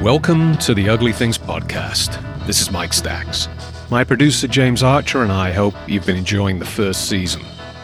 [0.00, 2.22] Welcome to the Ugly Things Podcast.
[2.46, 3.48] This is Mike Stax.
[3.90, 7.42] My producer James Archer and I hope you've been enjoying the first season.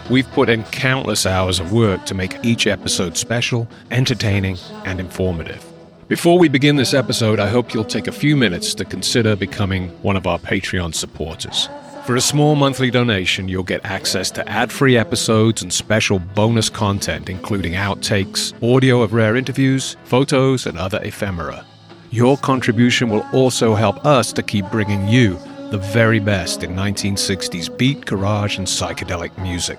[0.09, 5.65] We've put in countless hours of work to make each episode special, entertaining, and informative.
[6.07, 9.89] Before we begin this episode, I hope you'll take a few minutes to consider becoming
[10.03, 11.69] one of our Patreon supporters.
[12.07, 16.69] For a small monthly donation, you'll get access to ad free episodes and special bonus
[16.69, 21.65] content, including outtakes, audio of rare interviews, photos, and other ephemera.
[22.11, 25.39] Your contribution will also help us to keep bringing you
[25.71, 29.79] the very best in 1960s beat, garage, and psychedelic music.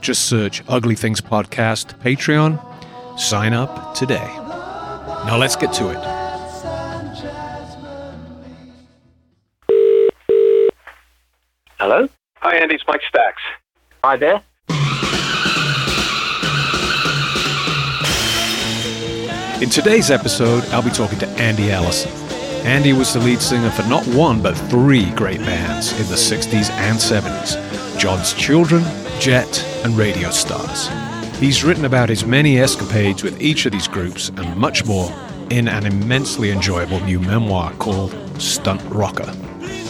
[0.00, 2.58] Just search Ugly Things Podcast Patreon.
[3.16, 4.26] Sign up today.
[5.24, 6.13] Now let's get to it.
[11.86, 12.08] Hello?
[12.36, 12.76] Hi, Andy.
[12.76, 13.34] It's Mike Stax.
[14.02, 14.42] Hi there.
[19.62, 22.10] In today's episode, I'll be talking to Andy Ellison.
[22.66, 26.70] Andy was the lead singer for not one but three great bands in the 60s
[26.70, 28.82] and 70s John's Children,
[29.20, 30.88] Jet, and Radio Stars.
[31.38, 35.12] He's written about his many escapades with each of these groups and much more
[35.50, 39.30] in an immensely enjoyable new memoir called Stunt Rocker.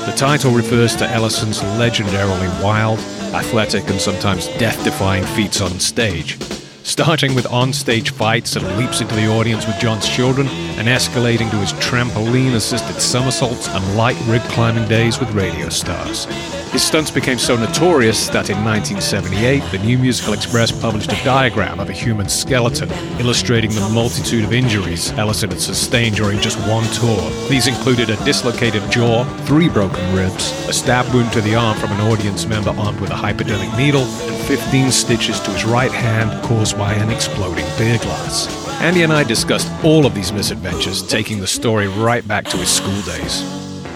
[0.07, 2.99] The title refers to Ellison's legendarily wild,
[3.35, 6.39] athletic, and sometimes death defying feats on stage
[6.85, 10.47] starting with on-stage fights and leaps into the audience with John's children,
[10.79, 16.27] and escalating to his trampoline-assisted somersaults and light rig climbing days with radio stars.
[16.75, 21.79] His stunts became so notorious that in 1978, the New Musical Express published a diagram
[21.79, 22.91] of a human skeleton
[23.21, 27.31] illustrating the multitude of injuries Ellison had sustained during just one tour.
[27.49, 31.93] These included a dislocated jaw, three broken ribs, a stab wound to the arm from
[31.93, 36.45] an audience member armed with a hypodermic needle, and 15 stitches to his right hand
[36.45, 38.47] caused by an exploding beer glass.
[38.83, 42.69] Andy and I discussed all of these misadventures, taking the story right back to his
[42.69, 43.43] school days.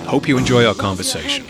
[0.06, 1.44] Hope you enjoy our conversation.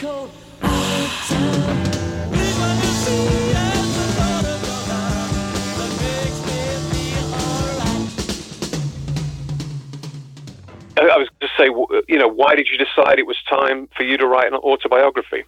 [10.96, 14.02] I was going to say, you know, why did you decide it was time for
[14.02, 15.44] you to write an autobiography?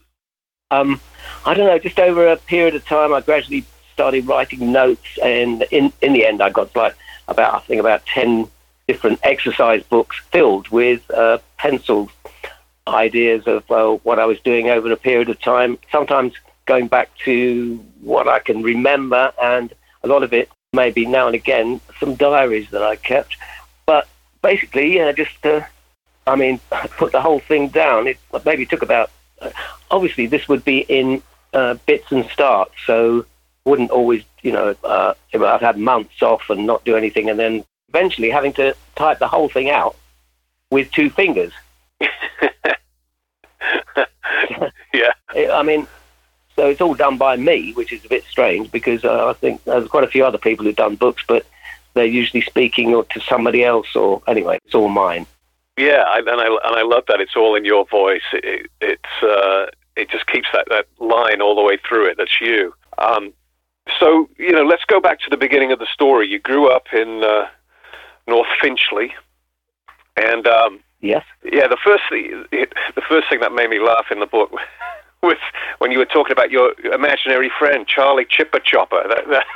[0.71, 1.01] Um,
[1.45, 1.79] I don't know.
[1.79, 6.27] Just over a period of time, I gradually started writing notes, and in in the
[6.27, 6.97] end, I got like
[7.29, 8.49] about I think about ten
[8.87, 12.11] different exercise books filled with uh, penciled
[12.89, 15.79] ideas of uh, what I was doing over a period of time.
[15.93, 16.35] Sometimes
[16.67, 21.35] going back to what I can remember, and a lot of it maybe now and
[21.35, 23.37] again some diaries that I kept.
[23.87, 24.09] But
[24.43, 25.63] basically, yeah, just uh,
[26.27, 26.61] I mean,
[26.99, 28.07] put the whole thing down.
[28.07, 29.11] It maybe took about.
[29.41, 29.51] Uh,
[29.91, 33.25] obviously, this would be in uh, bits and starts, so
[33.65, 37.65] wouldn't always, you know, uh, I've had months off and not do anything, and then
[37.89, 39.97] eventually having to type the whole thing out
[40.71, 41.53] with two fingers.
[44.95, 45.13] yeah.
[45.53, 45.87] I mean,
[46.57, 49.63] so it's all done by me, which is a bit strange because uh, I think
[49.65, 51.47] there's quite a few other people who've done books, but
[51.95, 55.27] they're usually speaking to somebody else, or anyway, it's all mine.
[55.77, 58.23] Yeah, I, and I and I love that it's all in your voice.
[58.33, 59.67] It, it's uh,
[60.01, 62.17] it just keeps that, that line all the way through it.
[62.17, 62.75] That's you.
[62.99, 63.33] Um,
[63.99, 66.29] so you know, let's go back to the beginning of the story.
[66.29, 67.47] You grew up in uh,
[68.27, 69.13] North Finchley,
[70.17, 71.67] and um, yes, yeah.
[71.69, 74.53] The first thing, the first thing that made me laugh in the book
[75.23, 75.37] was
[75.79, 79.05] when you were talking about your imaginary friend Charlie Chipper Chopper.
[79.09, 79.47] That, that,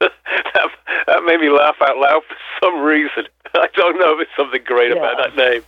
[0.54, 0.68] that,
[1.06, 3.24] that made me laugh out loud for some reason.
[3.54, 5.62] I don't know if it's something great yeah, about that name.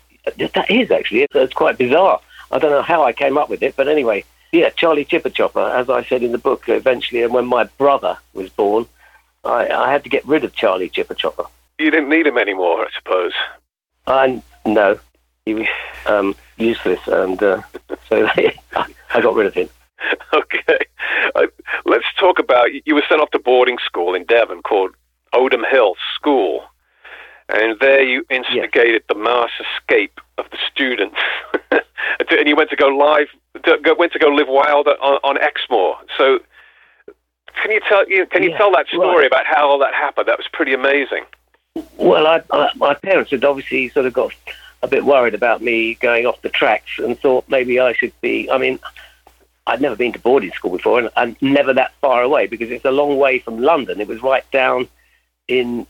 [0.55, 1.23] That is actually.
[1.23, 2.21] It's, it's quite bizarre.
[2.51, 5.61] I don't know how I came up with it, but anyway, yeah, Charlie Chipper Chopper,
[5.61, 8.87] as I said in the book, eventually, and when my brother was born,
[9.45, 11.45] I, I had to get rid of Charlie Chipper Chopper.
[11.79, 13.33] You didn't need him anymore, I suppose.
[14.07, 14.99] I no,
[15.45, 15.67] he was
[16.07, 17.63] um, useless, and uh,
[18.09, 19.69] so I got rid of him.
[20.33, 20.79] Okay,
[21.35, 21.47] uh,
[21.85, 22.69] let's talk about.
[22.87, 24.93] You were sent off to boarding school in Devon called
[25.35, 26.65] Odham Hill School,
[27.49, 29.03] and there you instigated yes.
[29.09, 31.17] the mass escape of the students,
[31.71, 33.29] and you went to go live,
[33.99, 35.97] went to go live wild on, on Exmoor.
[36.17, 36.41] So,
[37.63, 39.27] can you tell you can you yeah, tell that story right.
[39.27, 40.29] about how all that happened?
[40.29, 41.25] That was pretty amazing.
[41.97, 44.33] Well, I, I, my parents had obviously sort of got
[44.83, 48.51] a bit worried about me going off the tracks and thought maybe I should be.
[48.51, 48.79] I mean,
[49.67, 52.85] I'd never been to boarding school before and, and never that far away because it's
[52.85, 54.01] a long way from London.
[54.01, 54.89] It was right down
[55.47, 55.87] in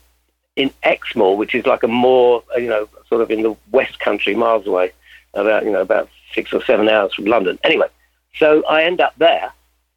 [0.56, 4.34] in Exmoor, which is like a more you know sort of in the West Country,
[4.34, 4.92] miles away,
[5.34, 7.58] about you know about six or seven hours from London.
[7.64, 7.88] Anyway,
[8.36, 9.52] so I end up there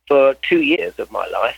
[0.08, 1.58] for two years of my life,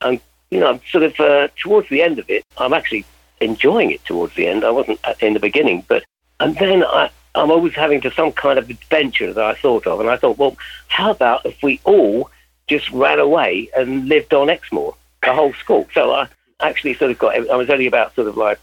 [0.00, 0.20] and
[0.50, 3.04] you know I'm sort of uh, towards the end of it, I'm actually
[3.40, 4.64] enjoying it towards the end.
[4.64, 6.04] I wasn't in the beginning, but
[6.38, 10.00] and then I, I'm always having to some kind of adventure that I thought of,
[10.00, 10.56] and I thought, well,
[10.88, 12.30] how about if we all
[12.66, 15.88] just ran away and lived on Exmoor, the whole school?
[15.94, 16.28] So I
[16.60, 17.34] actually sort of got.
[17.48, 18.58] I was only about sort of like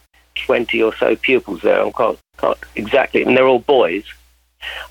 [0.45, 1.85] twenty or so pupils there.
[1.85, 4.03] I can't, can't exactly, and they're all boys.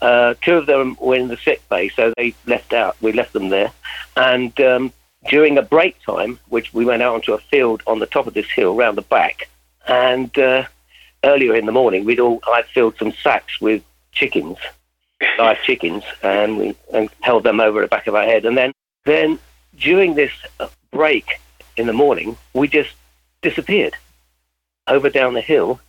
[0.01, 2.97] Uh, two of them were in the sick bay, so they left out.
[3.01, 3.73] We left them there,
[4.17, 4.93] and um,
[5.29, 8.35] during a break time, which we went out onto a field on the top of
[8.35, 9.49] this hill, round the back,
[9.87, 10.65] and uh,
[11.25, 13.83] earlier in the morning, we'd all I'd filled some sacks with
[14.13, 14.59] chickens,
[15.39, 18.45] live chickens, and we and held them over the back of our head.
[18.45, 18.73] And then
[19.05, 19.39] then
[19.77, 20.33] during this
[20.91, 21.41] break
[21.77, 22.91] in the morning, we just
[23.43, 23.95] disappeared
[24.89, 25.81] over down the hill,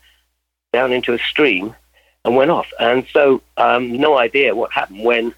[0.74, 1.76] down into a stream,
[2.26, 2.68] and went off.
[2.80, 5.34] And so, um, no idea what happened when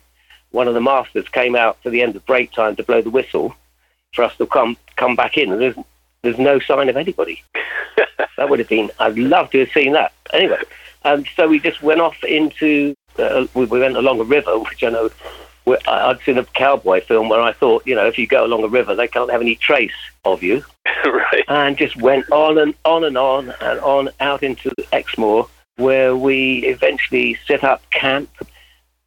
[0.51, 3.09] one of the masters came out for the end of break time to blow the
[3.09, 3.55] whistle
[4.13, 5.51] for us to come come back in.
[5.51, 5.75] And there's
[6.21, 7.43] there's no sign of anybody.
[8.37, 8.91] that would have been.
[8.99, 10.13] I'd love to have seen that.
[10.33, 10.61] Anyway,
[11.05, 12.95] um, so we just went off into.
[13.17, 15.09] Uh, we, we went along a river, which I know
[15.67, 18.67] I'd seen a cowboy film where I thought, you know, if you go along a
[18.67, 19.91] river, they can't have any trace
[20.25, 20.63] of you.
[21.05, 21.43] right.
[21.47, 25.47] And just went on and on and on and on out into Exmoor,
[25.77, 28.29] where we eventually set up camp.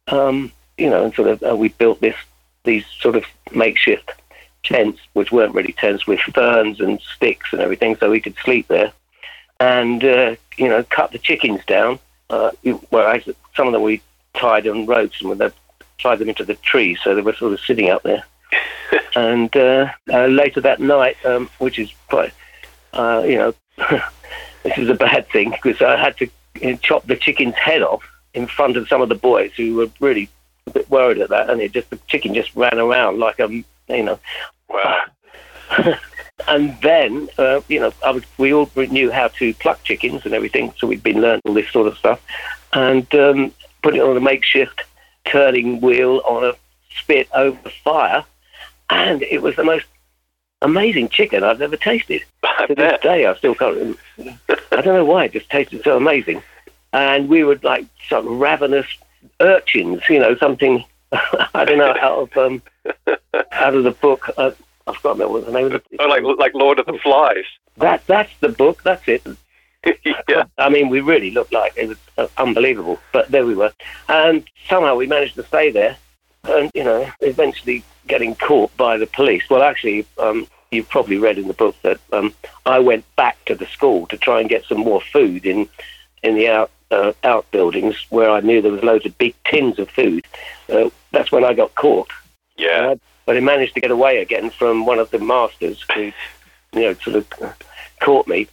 [0.07, 2.15] Um, you know, and sort of uh, we built this
[2.63, 4.11] these sort of makeshift
[4.63, 8.67] tents, which weren't really tents, with ferns and sticks and everything, so we could sleep
[8.67, 8.91] there.
[9.59, 11.99] And uh, you know, cut the chickens down.
[12.29, 12.51] Uh,
[12.93, 13.23] I,
[13.55, 14.01] some of them we
[14.33, 15.51] tied on ropes and with they
[16.03, 18.23] tied them into the trees, so they were sort of sitting up there.
[19.15, 22.33] and uh, uh, later that night, um, which is quite,
[22.93, 23.53] uh, you know,
[24.63, 28.03] this is a bad thing because I had to chop the chicken's head off
[28.33, 30.29] in front of some of the boys who were really
[30.67, 33.49] a bit worried at that, and it just the chicken just ran around like a,
[33.49, 34.19] you know.
[34.69, 35.01] Wow.
[36.47, 40.33] and then, uh, you know, I was, we all knew how to pluck chickens and
[40.33, 42.21] everything, so we'd been learning all this sort of stuff,
[42.73, 44.83] and um, put it on a makeshift
[45.33, 46.53] turning wheel on a
[46.95, 48.23] spit over fire,
[48.89, 49.85] and it was the most
[50.61, 52.23] amazing chicken I've ever tasted.
[52.43, 53.01] I to bet.
[53.01, 53.97] this day, I still can't.
[54.71, 56.41] I don't know why it just tasted so amazing.
[56.93, 58.85] And we were like some ravenous
[59.39, 60.85] urchins, you know, something
[61.53, 62.61] I don't know out of um,
[63.51, 64.29] out of the book.
[64.37, 64.51] Uh,
[64.85, 65.81] I forgot what the name of the.
[65.99, 67.45] Oh, like like Lord of the Flies.
[67.77, 68.83] That that's the book.
[68.83, 69.25] That's it.
[70.27, 70.45] yeah.
[70.57, 72.99] I mean, we really looked like it was uh, unbelievable.
[73.11, 73.73] But there we were,
[74.07, 75.97] and somehow we managed to stay there,
[76.45, 79.49] and you know, eventually getting caught by the police.
[79.49, 82.33] Well, actually, um, you've probably read in the book that um,
[82.65, 85.69] I went back to the school to try and get some more food in
[86.23, 89.89] in the out uh, outbuildings where I knew there was loads of big tins of
[89.89, 90.25] food.
[90.69, 92.09] Uh, that's when I got caught.
[92.55, 92.95] Yeah.
[93.25, 96.11] But I managed to get away again from one of the masters who,
[96.73, 97.53] you know, sort of uh,
[97.99, 98.47] caught me.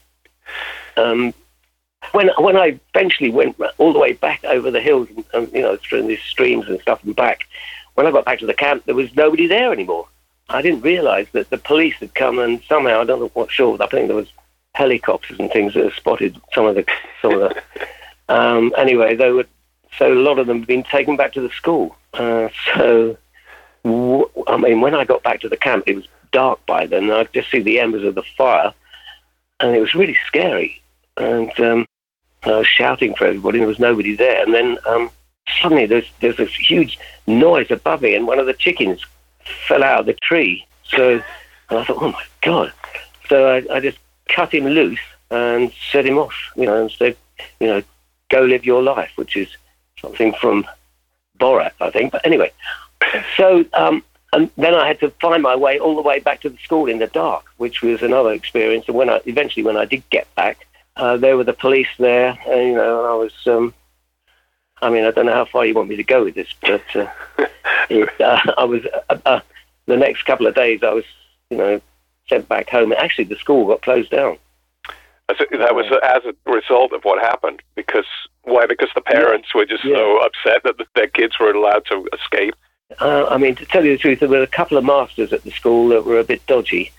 [0.97, 1.35] Um,
[2.13, 5.62] when when I eventually went all the way back over the hills, and, and, you
[5.62, 7.41] know, through these streams and stuff and back,
[7.95, 10.09] when I got back to the camp, there was nobody there anymore.
[10.49, 13.76] I didn't realise that the police had come and somehow I don't know what sure.
[13.81, 14.33] I think there was
[14.75, 16.87] helicopters and things that had spotted some of the
[17.23, 17.62] some of the.
[18.29, 19.47] Um, anyway, they were
[19.99, 21.97] so a lot of them had been taken back to the school.
[22.14, 23.17] Uh, so
[23.83, 27.05] w- I mean, when I got back to the camp, it was dark by then.
[27.05, 28.73] And I could just see the embers of the fire,
[29.59, 30.81] and it was really scary.
[31.17, 31.87] And um,
[32.45, 34.43] I was shouting for everybody, and there was nobody there.
[34.43, 35.11] And then um,
[35.61, 39.05] suddenly there's there's this huge noise above me, and one of the chickens
[39.67, 40.67] fell out of the tree.
[40.85, 41.23] So
[41.69, 42.73] and I thought, oh my god!
[43.29, 43.99] So I, I just
[44.29, 45.00] cut him loose
[45.31, 46.35] and set him off.
[46.57, 47.17] You know, and said,
[47.61, 47.83] you know,
[48.29, 49.49] go live your life, which is
[50.00, 50.67] something from
[51.38, 52.12] Borat, I think.
[52.12, 52.52] But anyway,
[53.37, 54.02] so um,
[54.33, 56.87] and then I had to find my way all the way back to the school
[56.87, 58.87] in the dark, which was another experience.
[58.87, 62.38] And when I eventually, when I did get back, uh, there were the police there,
[62.47, 63.32] and, you know, I was.
[63.47, 63.75] Um,
[64.82, 66.82] I mean, I don't know how far you want me to go with this, but
[66.97, 67.06] uh,
[67.90, 69.40] it, uh, I was uh, uh,
[69.87, 70.82] the next couple of days.
[70.82, 71.04] I was,
[71.50, 71.80] you know,
[72.28, 72.92] sent back home.
[72.92, 74.38] Actually, the school got closed down.
[75.38, 77.62] So that was as a result of what happened.
[77.76, 78.06] Because
[78.42, 78.66] why?
[78.66, 79.97] Because the parents were just Yeah.
[79.97, 82.54] so upset that their kids were allowed to escape.
[83.00, 85.44] Uh, I mean, to tell you the truth, there were a couple of masters at
[85.44, 86.90] the school that were a bit dodgy,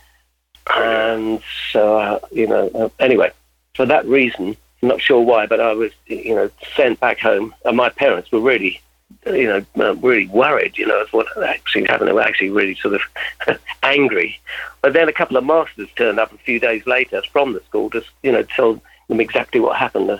[0.73, 2.69] and so uh, you know.
[2.73, 3.31] Uh, anyway,
[3.75, 7.53] for that reason, I'm not sure why, but I was, you know, sent back home.
[7.65, 8.81] And my parents were really,
[9.25, 12.09] you know, uh, really worried, you know, of what actually happened.
[12.09, 14.39] They were actually really sort of angry.
[14.81, 17.89] But then a couple of masters turned up a few days later from the school
[17.91, 20.19] to, you know, tell them exactly what happened.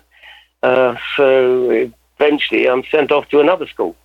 [0.61, 1.89] Uh, so
[2.19, 3.95] eventually I'm sent off to another school.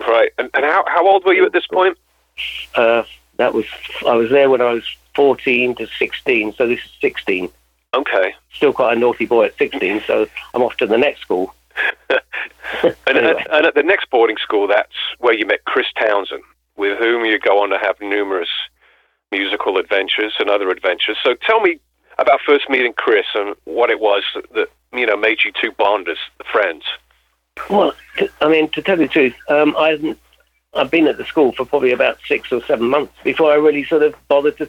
[0.00, 0.30] Right.
[0.36, 1.96] And, and how, how old were you at this point?
[2.74, 3.04] Uh,
[3.36, 3.64] that was,
[4.06, 4.84] I was there when I was
[5.14, 7.50] 14 to 16, so this is 16.
[7.94, 8.34] Okay.
[8.52, 11.54] Still quite a naughty boy at 16, so I'm off to the next school.
[12.10, 13.44] and, anyway.
[13.50, 16.42] and, at the next boarding school, that's where you met Chris Townsend,
[16.76, 18.48] with whom you go on to have numerous
[19.30, 21.16] musical adventures and other adventures.
[21.22, 21.80] So tell me
[22.18, 24.22] about first meeting Chris and what it was
[24.54, 26.18] that, you know made you two bond as
[26.52, 26.84] friends.
[27.68, 27.94] Well,
[28.40, 30.16] I mean, to tell you the truth, um, I
[30.74, 33.84] I've been at the school for probably about six or seven months before I really
[33.84, 34.68] sort of bothered to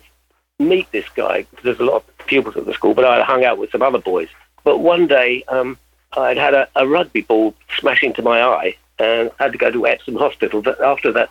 [0.60, 1.46] meet this guy.
[1.64, 4.00] There's a lot of pupils at the school, but I hung out with some other
[4.00, 4.30] boys.
[4.64, 5.78] But one day, um,
[6.14, 9.88] I'd had a, a, rugby ball smash into my eye and had to go to
[9.88, 10.62] Epsom Hospital.
[10.62, 11.30] But after that,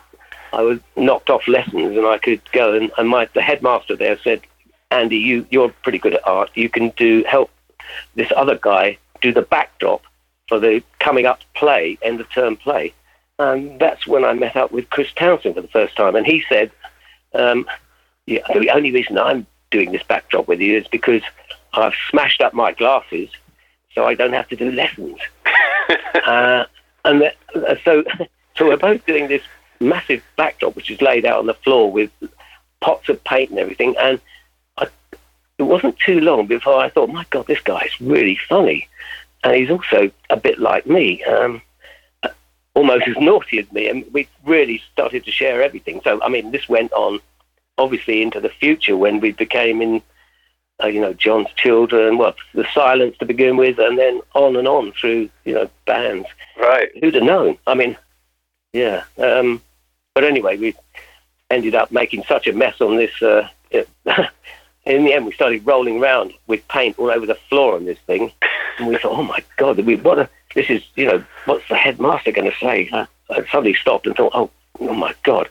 [0.53, 2.73] I was knocked off lessons and I could go.
[2.73, 4.41] And, and my the headmaster there said,
[4.91, 6.51] "Andy, you you're pretty good at art.
[6.53, 7.51] You can do help
[8.15, 10.03] this other guy do the backdrop
[10.47, 12.93] for the coming up play, end of term play."
[13.37, 16.15] And that's when I met up with Chris Townsend for the first time.
[16.15, 16.71] And he said,
[17.33, 17.67] um,
[18.25, 21.21] yeah, the only reason I'm doing this backdrop with you is because
[21.73, 23.29] I've smashed up my glasses
[23.93, 25.17] so I don't have to do lessons.
[26.25, 26.63] uh,
[27.03, 28.05] and the, uh, so,
[28.55, 29.41] so we're both doing this
[29.81, 32.09] massive backdrop, which is laid out on the floor with
[32.79, 33.95] pots of paint and everything.
[33.99, 34.21] And
[34.77, 34.87] I,
[35.57, 38.87] it wasn't too long before I thought, my God, this guy is really funny.
[39.43, 41.61] And he's also a bit like me, um,
[42.75, 43.89] almost as naughty as me.
[43.89, 45.99] And we really started to share everything.
[46.05, 47.19] So, I mean, this went on
[47.77, 50.01] obviously into the future when we became in,
[50.83, 54.67] uh, you know, John's Children, well, the Silence to begin with, and then on and
[54.67, 56.27] on through, you know, bands.
[56.57, 56.89] Right.
[56.99, 57.57] Who'd have known?
[57.67, 57.97] I mean,
[58.73, 59.03] yeah.
[59.17, 59.61] Um,
[60.13, 60.75] but anyway, we
[61.49, 63.21] ended up making such a mess on this.
[63.21, 63.47] Uh,
[64.85, 67.99] in the end, we started rolling around with paint all over the floor on this
[68.05, 68.31] thing,
[68.77, 71.75] and we thought, "Oh my God, we, what a, this is, you know, what's the
[71.75, 73.07] headmaster going to say?" I
[73.51, 75.49] suddenly stopped and thought, "Oh, oh my God!"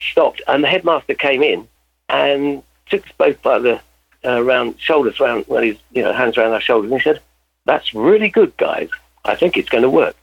[0.00, 1.68] Stopped, and the headmaster came in
[2.08, 3.80] and took us both by the
[4.24, 7.20] uh, round shoulders, round, well, his you know hands around our shoulders, and he said,
[7.64, 8.88] "That's really good, guys.
[9.24, 10.16] I think it's going to work."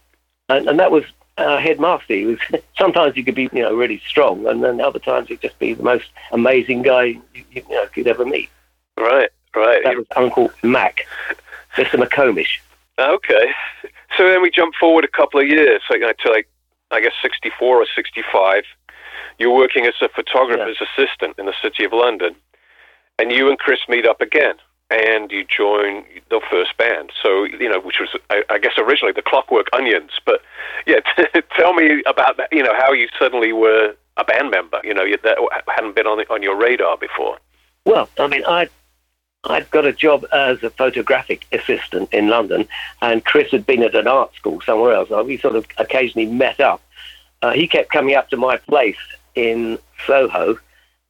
[0.49, 1.03] And, and that was
[1.37, 2.13] our headmaster.
[2.13, 2.39] He was
[2.77, 5.73] sometimes he could be you know really strong, and then other times he'd just be
[5.73, 8.49] the most amazing guy you, you know could ever meet.
[8.97, 9.83] Right, right.
[9.83, 11.05] That was Uncle Mac,
[11.75, 12.01] Mr.
[12.03, 12.59] McComish.
[12.99, 13.51] Okay,
[14.17, 16.47] so then we jump forward a couple of years, like to like
[16.91, 18.63] I guess sixty four or sixty five
[19.39, 20.87] you're working as a photographer's yeah.
[20.87, 22.35] assistant in the City of London,
[23.19, 24.55] and you and Chris meet up again,
[24.89, 27.11] and you join the first band.
[27.21, 30.41] So you know, which was I, I guess originally the Clockwork Onions, but
[30.85, 32.49] yeah, t- tell me about that.
[32.51, 34.79] You know, how you suddenly were a band member.
[34.83, 35.37] You know, that
[35.75, 37.37] hadn't been on the, on your radar before.
[37.85, 38.69] Well, I mean, I
[39.45, 42.67] I'd got a job as a photographic assistant in London,
[43.01, 45.09] and Chris had been at an art school somewhere else.
[45.25, 46.81] We sort of occasionally met up.
[47.41, 48.95] Uh, he kept coming up to my place
[49.35, 50.57] in Soho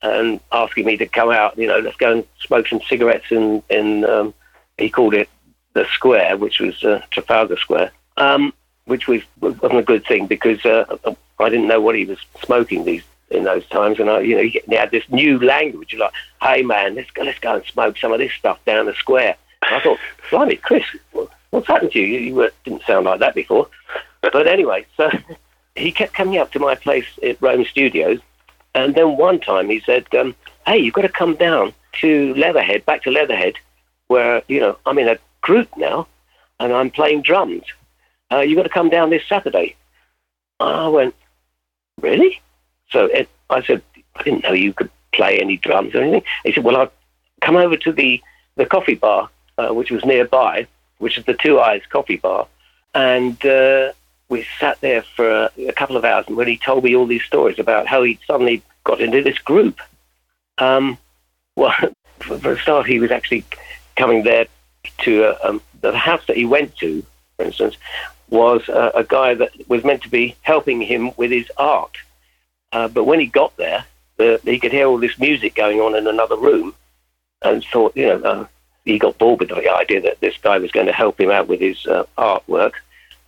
[0.01, 1.57] and asking me to come out.
[1.57, 4.33] You know, let's go and smoke some cigarettes in in um,
[4.77, 5.29] he called it
[5.73, 8.53] the square, which was uh, Trafalgar Square, um,
[8.85, 10.97] which was wasn't a good thing because uh,
[11.39, 14.43] I didn't know what he was smoking these in those times, and I, you know,
[14.43, 18.13] he had this new language like, "Hey man, let's go, let's go and smoke some
[18.13, 19.99] of this stuff down the square." And I thought,
[20.29, 20.83] blimey, Chris,
[21.49, 22.05] what's happened to you?
[22.05, 23.69] You, you didn't sound like that before.
[24.21, 25.09] But anyway, so
[25.75, 28.19] he kept coming up to my place at Rome Studios,
[28.75, 32.85] and then one time he said, um, "Hey, you've got to come down to Leatherhead,
[32.85, 33.55] back to Leatherhead,
[34.07, 36.07] where you know I'm in a group now,
[36.59, 37.63] and I'm playing drums.
[38.31, 39.75] Uh, you've got to come down this Saturday."
[40.59, 41.15] I went,
[42.01, 42.41] "Really?"
[42.89, 43.81] So it, I said,
[44.15, 46.91] "I didn't know you could play any drums or anything." He said, "Well, I'll
[47.41, 48.21] come over to the
[48.55, 50.67] the coffee bar, uh, which was nearby,
[50.99, 52.47] which is the 2i's Coffee Bar,
[52.93, 53.93] and." Uh,
[54.33, 57.05] we sat there for a, a, couple of hours, and when he told me all
[57.05, 59.79] these stories about how he suddenly got into this group,
[60.57, 60.97] um,
[61.55, 61.73] well,
[62.19, 63.45] for, for a start, he was actually
[63.95, 64.47] coming there
[64.99, 67.05] to uh, um, the house that he went to,
[67.37, 67.77] for instance,
[68.29, 71.95] was a guy that was meant to be helping him with his art.
[72.71, 73.85] Uh, but when he got there,
[74.17, 76.73] the, he could hear all this music going on in another room,
[77.43, 78.47] and thought, you know, uh,
[78.85, 81.47] he got bored with the idea that this guy was going to help him out
[81.47, 82.73] with his uh, artwork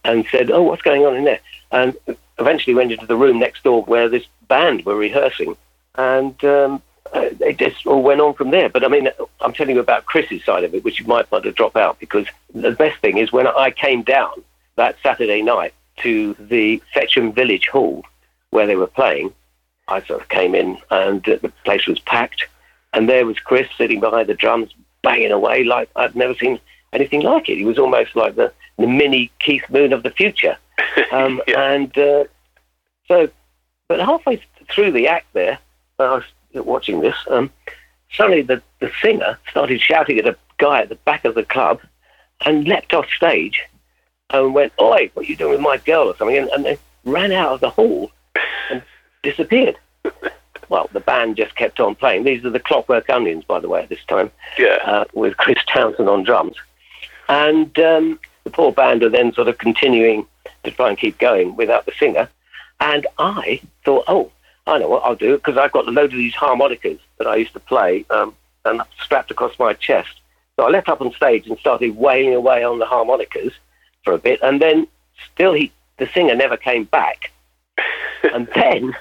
[0.06, 1.40] and said, "Oh, what's going on in there?"
[1.72, 1.96] And
[2.40, 5.58] eventually went into the room next door where this band were rehearsing,
[5.96, 6.82] and um,
[7.14, 8.70] uh, it just all went on from there.
[8.70, 9.10] But I mean,
[9.42, 12.00] I'm telling you about Chris's side of it, which you might want to drop out
[12.00, 14.44] because the best thing is when I came down
[14.76, 18.04] that Saturday night to the Fetcham Village Hall
[18.52, 19.34] where they were playing,
[19.88, 22.46] I sort of came in and the place was packed,
[22.94, 26.60] and there was Chris sitting behind the drums, banging away like I'd never seen
[26.94, 27.58] anything like it.
[27.58, 30.58] He was almost like the, the mini Keith Moon of the future.
[31.12, 31.72] Um, yeah.
[31.72, 32.26] And uh,
[33.08, 33.30] so,
[33.88, 35.60] but halfway through the act there,
[36.00, 37.52] I was watching this, um,
[38.14, 41.80] suddenly the, the singer started shouting at a guy at the back of the club
[42.46, 43.62] and leapt off stage
[44.32, 46.38] and went, Oi, what are you doing with my girl or something?
[46.38, 48.12] And, and they ran out of the hall
[48.72, 48.82] and
[49.24, 49.78] disappeared.
[50.70, 52.24] well, the band just kept on playing.
[52.24, 54.32] These are the Clockwork Onions, by the way, at this time.
[54.58, 54.78] Yeah.
[54.84, 56.56] Uh, with Chris Townsend on drums.
[57.28, 60.26] And um, the poor band are then sort of continuing
[60.64, 62.30] to try and keep going without the singer.
[62.80, 64.32] And I thought, oh,
[64.68, 67.36] I know what I'll do because I've got a load of these harmonicas that I
[67.36, 68.34] used to play um,
[68.64, 70.22] and strapped across my chest.
[70.56, 73.54] So I left up on stage and started wailing away on the harmonicas
[74.04, 74.88] for a bit, and then
[75.34, 77.32] still he, the singer never came back.
[78.34, 78.96] and then,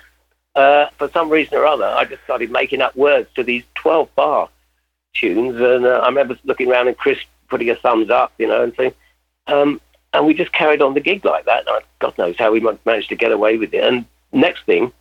[0.57, 4.15] uh, for some reason or other, I just started making up words to these 12
[4.17, 4.49] bar
[5.15, 8.63] tunes, and uh, I remember looking around and Chris putting a thumbs up, you know,
[8.63, 8.95] and saying,
[9.47, 9.81] um,
[10.13, 11.65] and we just carried on the gig like that.
[11.69, 13.85] And God knows how we managed to get away with it.
[13.85, 14.93] And next thing,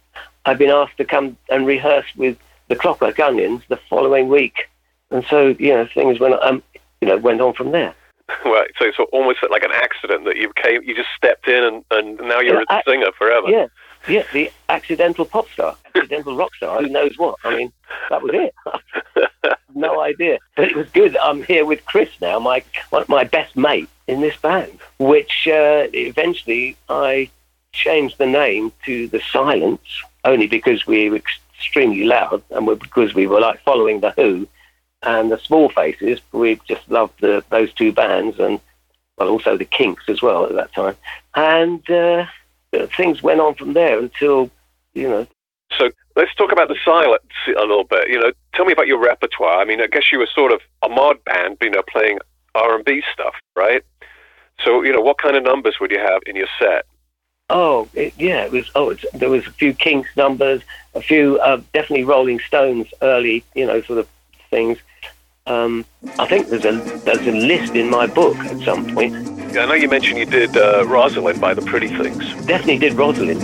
[0.45, 4.69] I've been asked to come and rehearse with the Clockwork Onions the following week,
[5.11, 6.63] and so you know things went um,
[7.01, 7.95] you know went on from there.
[8.45, 11.83] Right, so it's almost like an accident that you came, you just stepped in, and,
[11.91, 13.49] and now you're yeah, a singer forever.
[13.49, 13.67] Yeah,
[14.07, 16.81] yeah, the accidental pop star, accidental rock star.
[16.81, 17.35] Who knows what?
[17.43, 17.73] I mean,
[18.09, 19.57] that was it.
[19.75, 21.15] no idea, but it was good.
[21.17, 22.63] I'm here with Chris now, my
[23.07, 27.29] my best mate in this band, which uh, eventually I
[27.71, 29.81] changed the name to the Silence
[30.25, 31.21] only because we were
[31.57, 34.47] extremely loud and because we were like following the Who
[35.01, 36.19] and the Small Faces.
[36.31, 38.59] We just loved the, those two bands and
[39.17, 40.95] well, also the Kinks as well at that time.
[41.35, 42.25] And uh,
[42.95, 44.49] things went on from there until
[44.93, 45.27] you know.
[45.77, 48.09] So let's talk about the silence a little bit.
[48.09, 49.59] You know, tell me about your repertoire.
[49.59, 52.19] I mean, I guess you were sort of a mod band, you know, playing
[52.55, 53.83] R and B stuff, right?
[54.63, 56.85] So, you know, what kind of numbers would you have in your set?
[57.49, 58.71] Oh, it, yeah, it was.
[58.75, 60.61] Oh, there was a few Kinks numbers,
[60.95, 64.07] a few uh, definitely Rolling Stones early, you know, sort of
[64.49, 64.77] things.
[65.45, 65.85] Um,
[66.17, 69.13] I think there's a there's a list in my book at some point.
[69.53, 72.23] Yeah, I know you mentioned you did uh, Rosalyn by the Pretty Things.
[72.45, 73.41] Definitely did Rosalyn.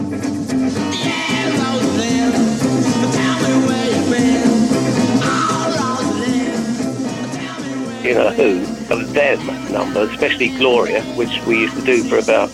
[8.04, 8.79] You know who?
[8.90, 9.38] Of their
[9.72, 12.50] number, especially Gloria, which we used to do for about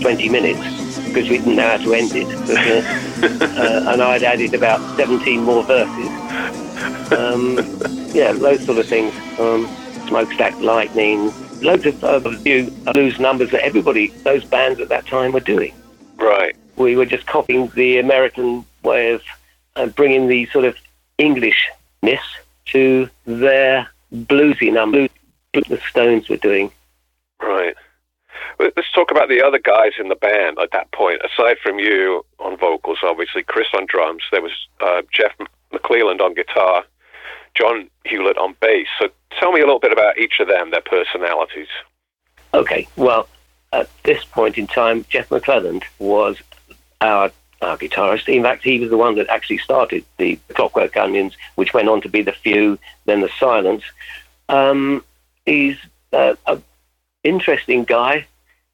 [0.00, 2.26] 20 minutes because we didn't know how to end it.
[3.20, 6.08] But, uh, uh, and I'd added about 17 more verses.
[7.12, 7.56] Um,
[8.14, 9.14] yeah, those sort of things.
[9.38, 9.68] Um,
[10.08, 15.32] Smokestack Lightning, loads of uh, new blues numbers that everybody, those bands at that time
[15.32, 15.74] were doing.
[16.16, 16.56] Right.
[16.76, 19.22] We were just copying the American way of
[19.76, 20.76] uh, bringing the sort of
[21.18, 22.20] Englishness
[22.66, 25.10] to their bluesy numbers
[25.62, 26.70] the Stones were doing.
[27.40, 27.74] Right.
[28.58, 31.20] Let's talk about the other guys in the band at that point.
[31.24, 35.32] Aside from you on vocals, obviously, Chris on drums, there was uh, Jeff
[35.72, 36.84] McClelland on guitar,
[37.54, 38.86] John Hewlett on bass.
[39.00, 41.68] So tell me a little bit about each of them, their personalities.
[42.52, 43.28] Okay, well,
[43.72, 46.40] at this point in time, Jeff McClelland was
[47.00, 48.28] our, our guitarist.
[48.28, 52.00] In fact, he was the one that actually started the Clockwork Onions, which went on
[52.02, 53.82] to be The Few, then The Silence.
[54.48, 55.04] Um,
[55.46, 55.76] he's
[56.12, 56.62] uh, an
[57.22, 58.26] interesting guy.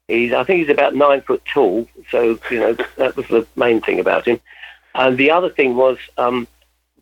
[0.07, 3.81] He's, I think he's about nine foot tall, so you know that was the main
[3.81, 4.39] thing about him.
[4.93, 6.47] And the other thing was um,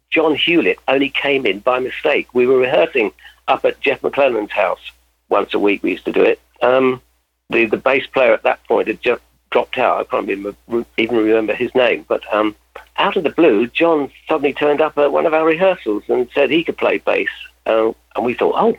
[0.10, 2.34] John Hewlett only came in by mistake.
[2.34, 3.12] We were rehearsing
[3.48, 4.92] up at Jeff McClelland's house
[5.28, 5.82] once a week.
[5.82, 6.40] We used to do it.
[6.62, 7.02] Um,
[7.50, 10.00] the the bass player at that point had just dropped out.
[10.00, 10.56] I can't even
[10.98, 12.06] remember his name.
[12.08, 12.56] But um,
[12.98, 16.50] out of the blue, John suddenly turned up at one of our rehearsals and said
[16.50, 17.30] he could play bass.
[17.66, 18.78] Uh, and we thought, oh,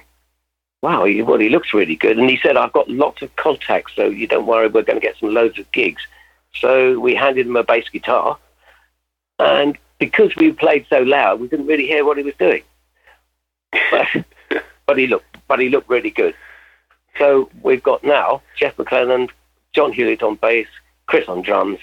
[0.82, 2.18] wow, he, well, he looks really good.
[2.18, 5.06] And he said, I've got lots of contacts, so you don't worry, we're going to
[5.06, 6.02] get some loads of gigs.
[6.54, 8.38] So we handed him a bass guitar.
[9.38, 12.62] And because we played so loud, we didn't really hear what he was doing.
[13.90, 14.06] But,
[14.86, 16.34] but he looked, but he looked really good.
[17.18, 19.30] So we've got now Jeff McClelland,
[19.72, 20.68] John Hewlett on bass,
[21.06, 21.78] Chris on drums,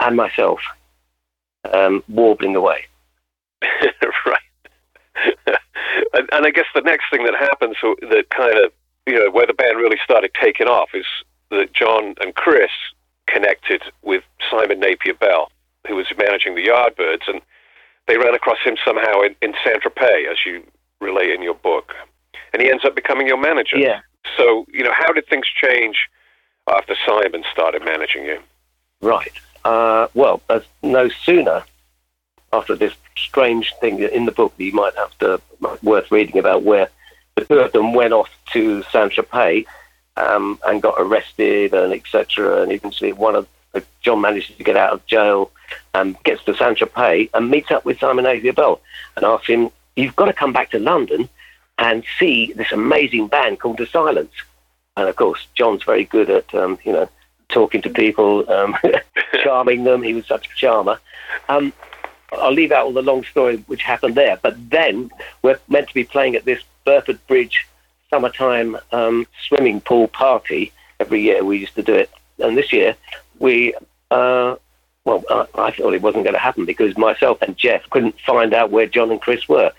[0.00, 0.60] and myself
[1.72, 2.86] um, warbling away.
[3.62, 4.41] right.
[6.12, 8.72] And, and I guess the next thing that happens that kind of,
[9.06, 11.06] you know, where the band really started taking off is
[11.50, 12.70] that John and Chris
[13.26, 15.50] connected with Simon Napier Bell,
[15.86, 17.40] who was managing the Yardbirds, and
[18.06, 20.62] they ran across him somehow in, in Saint Tropez, as you
[21.00, 21.94] relay in your book,
[22.52, 23.76] and he ends up becoming your manager.
[23.76, 24.00] Yeah.
[24.36, 25.96] So, you know, how did things change
[26.68, 28.38] after Simon started managing you?
[29.00, 29.32] Right.
[29.64, 31.64] Uh, well, as no sooner
[32.52, 35.40] after this strange thing in the book that you might have to
[35.82, 36.88] worth reading about, where
[37.34, 39.66] the two of them went off to Saint Tropez
[40.16, 42.62] um, and got arrested and etc.
[42.62, 43.48] And eventually, one of
[44.02, 45.50] John manages to get out of jail
[45.94, 48.80] and gets to Saint Tropez and meets up with Simon Napier Bell
[49.16, 51.28] and asks him, "You've got to come back to London
[51.78, 54.32] and see this amazing band called The Silence."
[54.96, 57.08] And of course, John's very good at um, you know
[57.48, 58.76] talking to people, um,
[59.42, 60.02] charming them.
[60.02, 60.98] He was such a charmer.
[61.48, 61.72] Um,
[62.32, 64.38] I'll leave out all the long story which happened there.
[64.40, 65.10] But then
[65.42, 67.66] we're meant to be playing at this Burford Bridge
[68.10, 71.44] summertime um, swimming pool party every year.
[71.44, 72.96] We used to do it, and this year
[73.38, 73.74] we.
[74.10, 74.56] Uh,
[75.04, 78.54] well, I, I thought it wasn't going to happen because myself and Jeff couldn't find
[78.54, 79.72] out where John and Chris were.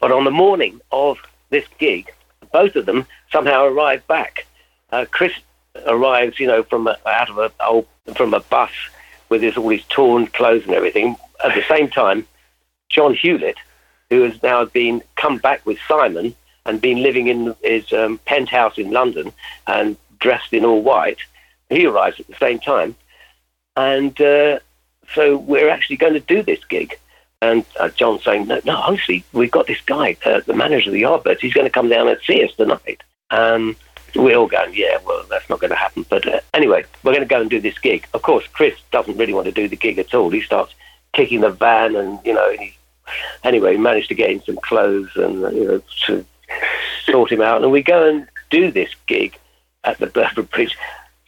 [0.00, 1.18] But on the morning of
[1.50, 2.12] this gig,
[2.52, 4.46] both of them somehow arrived back.
[4.90, 5.32] Uh, Chris
[5.86, 8.70] arrives, you know, from a, out of a old, from a bus
[9.28, 11.16] with his all his torn clothes and everything.
[11.44, 12.26] At the same time,
[12.88, 13.56] John Hewlett,
[14.10, 16.34] who has now been come back with Simon
[16.64, 19.32] and been living in his um, penthouse in London
[19.66, 21.18] and dressed in all white,
[21.68, 22.94] he arrives at the same time,
[23.76, 24.58] and uh,
[25.14, 26.98] so we're actually going to do this gig.
[27.42, 30.94] And uh, John saying, no, no, honestly, we've got this guy, uh, the manager of
[30.94, 31.40] the Yardbirds.
[31.40, 33.02] He's going to come down and see us tonight.
[33.30, 33.76] Um,
[34.16, 36.04] we're all going, yeah, well, that's not going to happen.
[36.08, 38.06] But uh, anyway, we're going to go and do this gig.
[38.14, 40.30] Of course, Chris doesn't really want to do the gig at all.
[40.30, 40.74] He starts
[41.12, 42.76] kicking the van, and you know, he,
[43.44, 46.24] anyway, he managed to get in some clothes and uh, you know to
[47.04, 49.38] sort him out, and we go and do this gig
[49.84, 50.76] at the Burford Bridge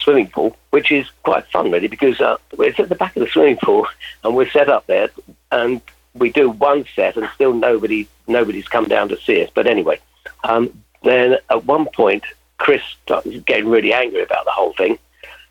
[0.01, 3.29] swimming pool, which is quite fun, really, because uh, it's at the back of the
[3.29, 3.87] swimming pool,
[4.25, 5.11] and we're set up there,
[5.51, 5.81] and
[6.15, 9.51] we do one set, and still nobody nobody's come down to see us.
[9.55, 9.99] But anyway,
[10.45, 12.25] um, then at one point
[12.59, 14.99] Chris started getting really angry about the whole thing,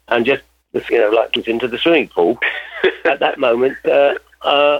[0.07, 0.43] and just
[0.89, 2.39] you know like was into the swimming pool.
[3.05, 4.79] at that moment, uh, uh,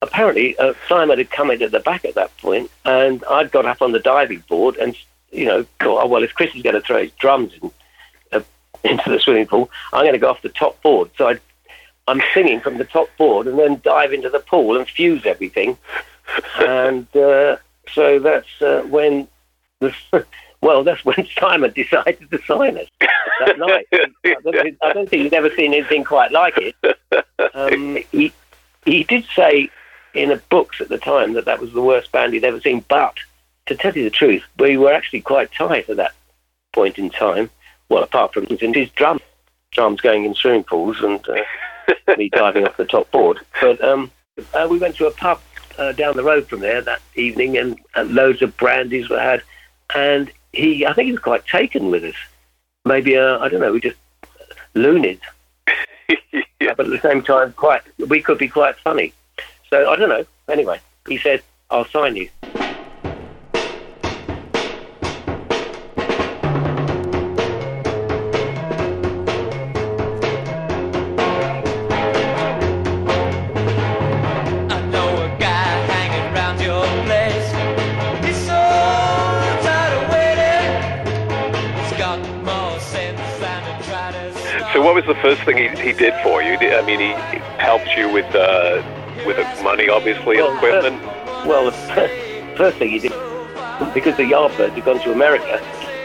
[0.00, 3.66] apparently uh, Simon had come in at the back at that point, and I'd got
[3.66, 4.96] up on the diving board and
[5.30, 7.70] you know thought, oh well, if Chris is going to throw his drums in,
[8.32, 8.40] uh,
[8.84, 11.10] into the swimming pool, I'm going to go off the top board.
[11.16, 11.38] So i
[12.08, 15.78] I'm singing from the top board and then dive into the pool and fuse everything.
[16.58, 17.58] and uh,
[17.92, 19.28] so that's uh, when
[19.80, 19.94] the
[20.62, 22.88] well, that's when Simon decided to sign us
[23.40, 23.86] that night.
[23.92, 26.76] I, don't, I don't think he's ever seen anything quite like it.
[27.54, 28.32] Um, he,
[28.84, 29.68] he did say
[30.14, 32.84] in a books at the time that that was the worst band he'd ever seen.
[32.88, 33.16] But
[33.66, 36.12] to tell you the truth, we were actually quite tight at that
[36.72, 37.50] point in time.
[37.88, 39.20] Well, apart from his drum,
[39.72, 43.38] drums going in swimming pools and uh, me diving off the top board.
[43.60, 44.10] But um,
[44.54, 45.40] uh, we went to a pub
[45.78, 49.42] uh, down the road from there that evening, and, and loads of brandies were had.
[49.94, 52.14] And he, I think he was quite taken with us.
[52.84, 53.96] Maybe, uh, I don't know, we just
[54.74, 55.20] loonies.
[56.32, 56.74] yeah.
[56.76, 59.12] But at the same time, quite, we could be quite funny.
[59.70, 60.26] So I don't know.
[60.48, 62.28] Anyway, he said, I'll sign you.
[85.06, 86.54] Was the first thing he, he did for you?
[86.54, 87.12] I mean, he
[87.58, 88.82] helped you with uh,
[89.26, 91.02] with money, obviously, well, equipment.
[91.02, 93.12] First, well, the first thing he did,
[93.94, 95.58] because the Yardbirds had gone to America,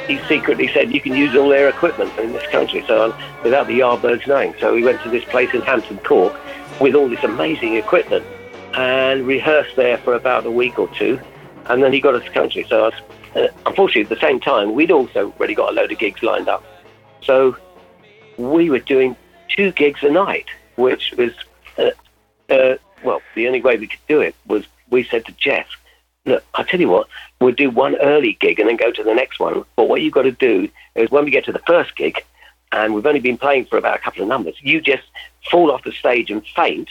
[0.08, 3.80] he secretly said you can use all their equipment in this country, so without the
[3.80, 4.54] Yardbirds knowing.
[4.60, 6.36] So we went to this place in Hampton Court
[6.80, 8.26] with all this amazing equipment
[8.74, 11.20] and rehearsed there for about a week or two,
[11.66, 12.66] and then he got us to country.
[12.70, 12.94] So was,
[13.36, 16.48] uh, unfortunately, at the same time, we'd also already got a load of gigs lined
[16.48, 16.64] up.
[17.22, 17.58] So
[18.38, 19.16] we were doing
[19.50, 21.32] two gigs a night, which was,
[21.78, 21.92] uh,
[22.50, 25.68] uh, well, the only way we could do it was we said to Jeff,
[26.26, 27.08] look, I tell you what,
[27.40, 29.64] we'll do one early gig and then go to the next one.
[29.76, 32.24] But what you've got to do is when we get to the first gig,
[32.72, 35.04] and we've only been playing for about a couple of numbers, you just
[35.50, 36.90] fall off the stage and faint,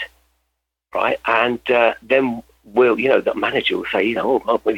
[0.95, 1.19] right?
[1.27, 4.77] And uh, then we'll, you know, the manager will say, you know, oh, well,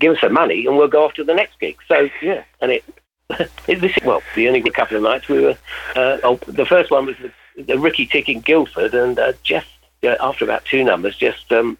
[0.00, 1.76] give us some money and we'll go off to the next gig.
[1.86, 2.84] So, yeah, and it
[3.66, 5.56] this well, the only couple of nights we were.
[5.94, 9.66] Uh, oh, the first one was the, the Ricky Tick in Guildford, and uh, Jeff,
[10.02, 11.76] uh, after about two numbers, just um,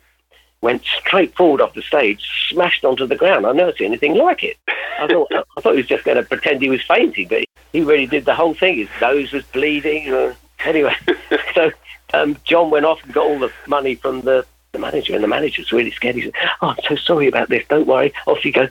[0.61, 3.47] went straight forward off the stage, smashed onto the ground.
[3.47, 4.57] I've never seen anything like it.
[5.01, 7.81] I thought I thought he was just going to pretend he was fainting, but he
[7.81, 8.77] really did the whole thing.
[8.77, 10.13] His nose was bleeding.
[10.13, 10.35] Uh,
[10.65, 10.95] anyway,
[11.55, 11.71] so
[12.13, 15.29] um, John went off and got all the money from the the manager, and the
[15.29, 16.17] manager was really scared.
[16.17, 17.65] He said, "Oh, I'm so sorry about this.
[17.69, 18.13] Don't worry.
[18.27, 18.69] Off you go."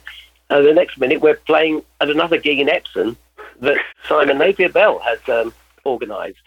[0.49, 3.17] And the next minute, we're playing at another gig in Epsom
[3.61, 5.53] that Simon Napier Bell has um,
[5.85, 6.37] organised.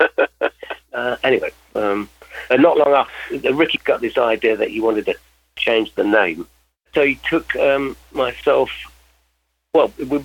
[0.92, 2.08] uh, anyway, um,
[2.50, 5.14] and not long after, Ricky got this idea that he wanted to
[5.56, 6.46] change the name.
[6.94, 8.70] So he took um, myself.
[9.74, 10.18] Well, we,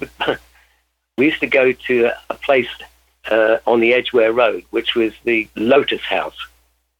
[1.17, 2.69] we used to go to a place
[3.29, 6.37] uh, on the Edgware Road, which was the Lotus House,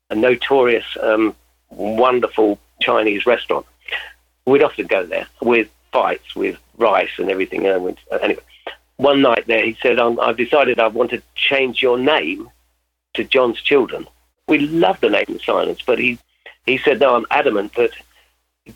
[0.10, 1.36] a notorious, um,
[1.70, 3.66] wonderful Chinese restaurant.
[4.46, 7.66] We'd often go there with fights, with rice and everything.
[7.68, 8.42] And anyway,
[8.98, 12.50] one night there, he said, "I've decided I want to change your name
[13.14, 14.08] to John's Children."
[14.48, 16.20] We love the name of Silence, but he
[16.66, 17.92] he said, "No, I'm adamant that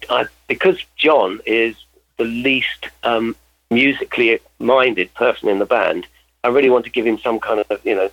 [0.10, 1.76] I, because John is
[2.18, 3.36] the least um,
[3.70, 6.08] musically minded person in the band,
[6.44, 8.10] I really want to give him some kind of, you know,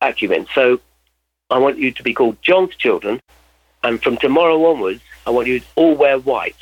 [0.00, 0.46] acumen.
[0.54, 0.80] So
[1.50, 3.20] I want you to be called John's Children,
[3.82, 6.56] and from tomorrow onwards, I want you to all wear white.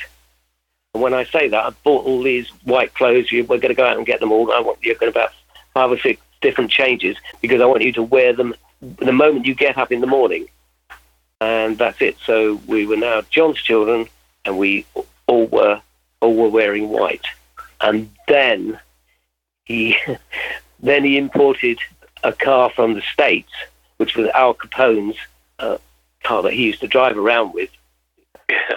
[0.95, 3.29] And when I say that, I've bought all these white clothes.
[3.29, 4.49] We're going to go out and get them all.
[4.53, 5.33] I want you're going to have
[5.73, 9.55] five or six different changes because I want you to wear them the moment you
[9.55, 10.47] get up in the morning.
[11.41, 12.15] And that's it.
[12.25, 14.07] So we were now John's children,
[14.45, 14.85] and we
[15.27, 15.81] all were
[16.21, 17.25] all were wearing white.
[17.81, 18.79] And then
[19.65, 19.97] he
[20.79, 21.77] then he imported
[22.23, 23.51] a car from the states,
[23.97, 25.17] which was Al Capone's
[25.59, 25.77] uh,
[26.23, 27.69] car that he used to drive around with,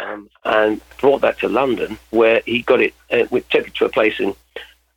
[0.00, 2.94] um, and brought that to London, where he got it.
[3.10, 4.34] Uh, we took it to a place in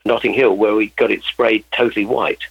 [0.05, 2.43] Notting Hill where we got it sprayed totally white,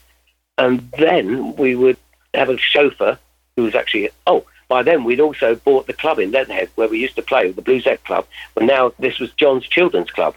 [0.58, 1.96] and then we would
[2.34, 3.18] have a chauffeur
[3.56, 7.00] who was actually oh by then we'd also bought the club in Leatherhead where we
[7.00, 8.24] used to play, the Bluesette Club.
[8.54, 10.36] But now this was John's Children's Club,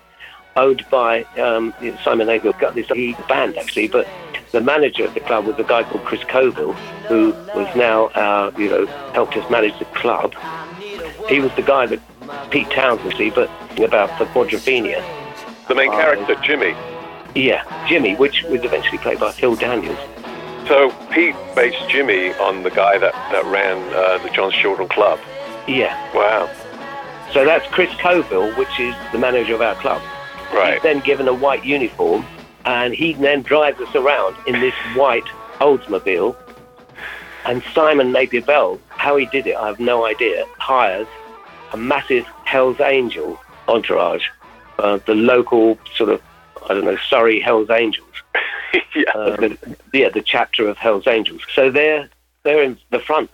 [0.56, 1.72] owned by um,
[2.04, 2.52] Simon Napier.
[2.54, 2.88] Got this
[3.28, 4.08] band actually, but
[4.52, 6.74] the manager of the club was a guy called Chris Coville,
[7.08, 10.34] who was now uh, you know helped us manage the club.
[11.28, 12.00] He was the guy that
[12.52, 15.04] Pete Townshend, see, but about the Quadrophenia.
[15.68, 16.76] The main character, Jimmy.
[17.36, 19.98] Yeah, Jimmy, which was eventually played by Phil Daniels.
[20.68, 25.20] So Pete based Jimmy on the guy that, that ran uh, the John's Children Club.
[25.68, 25.96] Yeah.
[26.14, 26.50] Wow.
[27.34, 30.02] So that's Chris Coville, which is the manager of our club.
[30.54, 30.74] Right.
[30.74, 32.26] He's then given a white uniform,
[32.66, 35.26] and he then drives us around in this white
[35.60, 36.36] Oldsmobile.
[37.46, 41.08] And Simon Napier Bell, how he did it, I have no idea, hires
[41.74, 43.38] a massive Hell's Angel
[43.68, 44.26] entourage,
[44.80, 46.22] uh, the local sort of,
[46.70, 48.08] I don't know, Surrey Hell's Angels.
[48.96, 49.04] yeah.
[49.14, 51.42] Uh, the, yeah, the chapter of Hell's Angels.
[51.54, 52.08] So they're
[52.44, 53.30] they're in the front,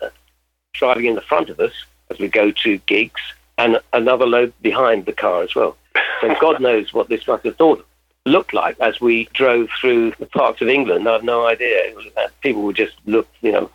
[0.73, 1.73] driving in the front of us
[2.09, 3.21] as we go to gigs,
[3.59, 5.77] and another load behind the car as well.
[6.21, 7.85] So God knows what this must have thought
[8.25, 11.07] looked like as we drove through the parts of England.
[11.07, 11.93] I have no idea.
[12.41, 13.69] People would just look, you know,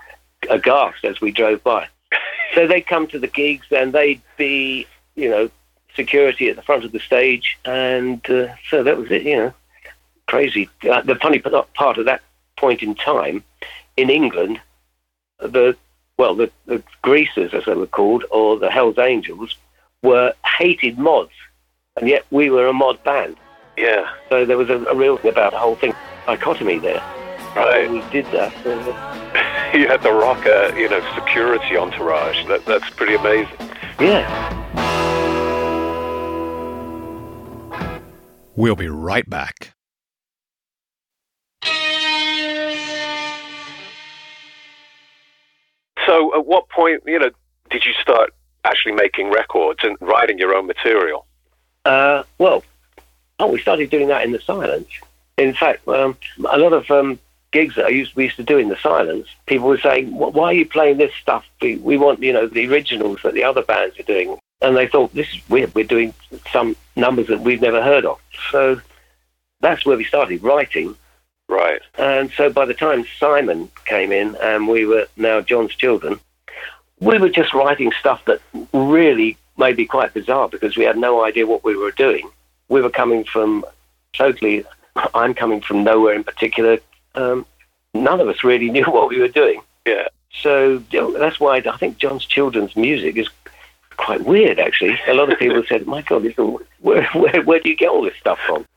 [0.50, 1.88] aghast as we drove by.
[2.54, 5.50] So they'd come to the gigs and they'd be, you know,
[5.96, 9.54] security at the front of the stage, and uh, so that was it, you know
[10.26, 10.68] crazy.
[10.90, 12.22] Uh, the funny part of that
[12.56, 13.44] point in time
[13.96, 14.60] in England,
[15.38, 15.76] the
[16.16, 19.56] well, the, the Greasers, as they were called, or the Hell's Angels,
[20.02, 21.32] were hated mods,
[21.96, 23.36] and yet we were a mod band.
[23.76, 24.08] Yeah.
[24.28, 25.92] So there was a, a real thing about the whole thing,
[26.26, 27.02] dichotomy there.
[27.56, 27.90] Right.
[27.90, 29.40] we did that.
[29.78, 32.46] you had the rocker, you know, security entourage.
[32.46, 33.58] That, that's pretty amazing.
[33.98, 34.52] Yeah.
[38.54, 39.72] We'll be right back.
[46.06, 47.30] So, at what point, you know,
[47.70, 48.30] did you start
[48.64, 51.26] actually making records and writing your own material?
[51.84, 52.62] Uh, well,
[53.40, 54.86] oh, we started doing that in the silence.
[55.36, 56.16] In fact, um,
[56.48, 57.18] a lot of um,
[57.54, 60.46] gigs that I used, we used to do in the silence, people were saying, "Why
[60.50, 61.46] are you playing this stuff?
[61.62, 64.88] We, we want, you know, the originals that the other bands are doing." And they
[64.88, 65.74] thought, "This is weird.
[65.74, 66.12] We're doing
[66.52, 68.18] some numbers that we've never heard of."
[68.50, 68.80] So
[69.60, 70.96] that's where we started writing.
[71.48, 71.82] Right.
[71.98, 76.18] And so by the time Simon came in and we were now John's children,
[77.00, 78.40] we were just writing stuff that
[78.72, 82.28] really may be quite bizarre because we had no idea what we were doing.
[82.68, 83.64] We were coming from
[84.12, 84.64] totally,
[85.14, 86.78] I'm coming from nowhere in particular.
[87.14, 87.46] Um,
[87.92, 89.60] none of us really knew what we were doing.
[89.86, 90.08] Yeah.
[90.40, 93.28] So that's why I think John's children's music is
[93.96, 94.98] quite weird, actually.
[95.06, 98.02] A lot of people said, my God, this, where, where, where do you get all
[98.02, 98.66] this stuff from?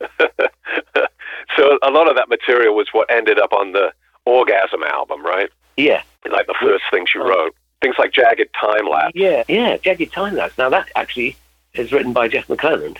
[1.56, 3.92] so a lot of that material was what ended up on the
[4.24, 5.50] Orgasm album, right?
[5.76, 6.02] Yeah.
[6.30, 7.54] Like the first things you wrote.
[7.80, 9.12] Things like Jagged Time Lapse.
[9.14, 10.58] Yeah, yeah, Jagged Time Lapse.
[10.58, 11.36] Now, that actually
[11.74, 12.98] is written by Jeff McClelland.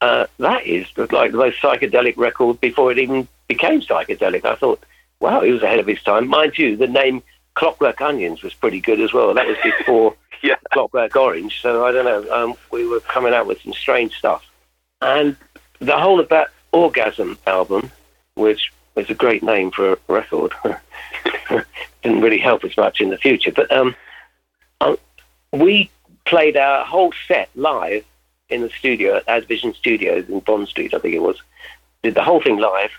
[0.00, 4.44] Uh, that is like the most psychedelic record before it even became psychedelic.
[4.44, 4.82] I thought,
[5.20, 6.28] wow, he was ahead of his time.
[6.28, 7.22] Mind you, the name
[7.54, 9.32] Clockwork Onions was pretty good as well.
[9.34, 10.56] That was before yeah.
[10.72, 11.60] Clockwork Orange.
[11.60, 12.32] So I don't know.
[12.32, 14.44] Um, we were coming out with some strange stuff,
[15.00, 15.36] and
[15.78, 17.90] the whole of that Orgasm album,
[18.34, 20.52] which was a great name for a record,
[22.02, 23.52] didn't really help us much in the future.
[23.52, 23.94] But um,
[24.80, 24.96] um,
[25.52, 25.90] we
[26.24, 28.04] played our whole set live
[28.48, 31.40] in the studio at Advision Studios in Bond Street, I think it was.
[32.02, 32.90] Did the whole thing live,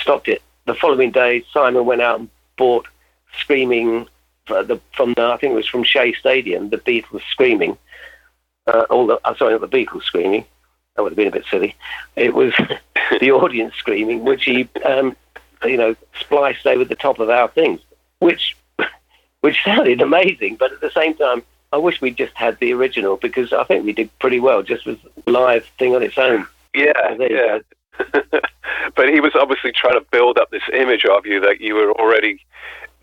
[0.00, 0.42] stopped it.
[0.66, 2.86] The following day, Simon went out and bought
[3.38, 4.08] Screaming
[4.46, 7.78] the, from the, I think it was from Shea Stadium, the Beatles screaming.
[8.66, 10.44] Uh, all the, I'm sorry, not the Beatles screaming.
[10.96, 11.76] That would have been a bit silly.
[12.16, 12.52] It was
[13.20, 15.16] the audience screaming, which he, um,
[15.64, 17.80] you know, spliced over the top of our things,
[18.18, 18.56] which,
[19.40, 20.56] which sounded amazing.
[20.56, 23.84] But at the same time, I wish we'd just had the original because I think
[23.84, 26.46] we did pretty well just with live thing on its own.
[26.74, 27.60] Yeah, yeah.
[28.96, 31.92] but he was obviously trying to build up this image of you that you were
[31.92, 32.44] already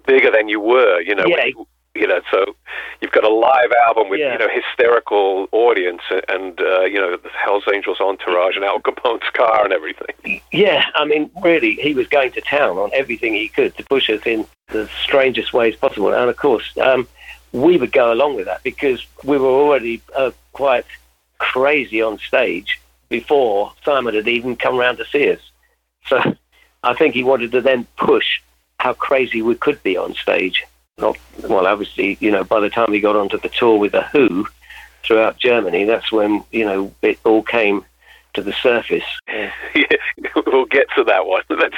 [0.06, 1.02] bigger than you were.
[1.02, 1.46] You know, yeah.
[1.46, 2.56] you, you know, so
[3.02, 4.34] you've got a live album with yeah.
[4.34, 9.30] you know hysterical audience and uh, you know the Hell's Angels entourage and Al Capone's
[9.34, 10.42] car and everything.
[10.52, 14.10] Yeah, I mean, really, he was going to town on everything he could to push
[14.10, 16.76] us in the strangest ways possible, and of course.
[16.78, 17.08] Um,
[17.54, 20.86] we would go along with that because we were already uh, quite
[21.40, 22.80] crazy on stage
[23.10, 25.40] before Simon had even come round to see us.
[26.08, 26.20] So
[26.84, 28.42] I think he wanted to then push
[28.80, 30.64] how crazy we could be on stage.
[30.98, 31.18] Not
[31.48, 34.48] well, obviously, you know, by the time we got onto the tour with the Who
[35.04, 37.86] throughout Germany, that's when you know it all came
[38.34, 39.04] to the surface.
[39.76, 40.32] Yeah.
[40.48, 41.44] we'll get to that one.
[41.50, 41.76] Let's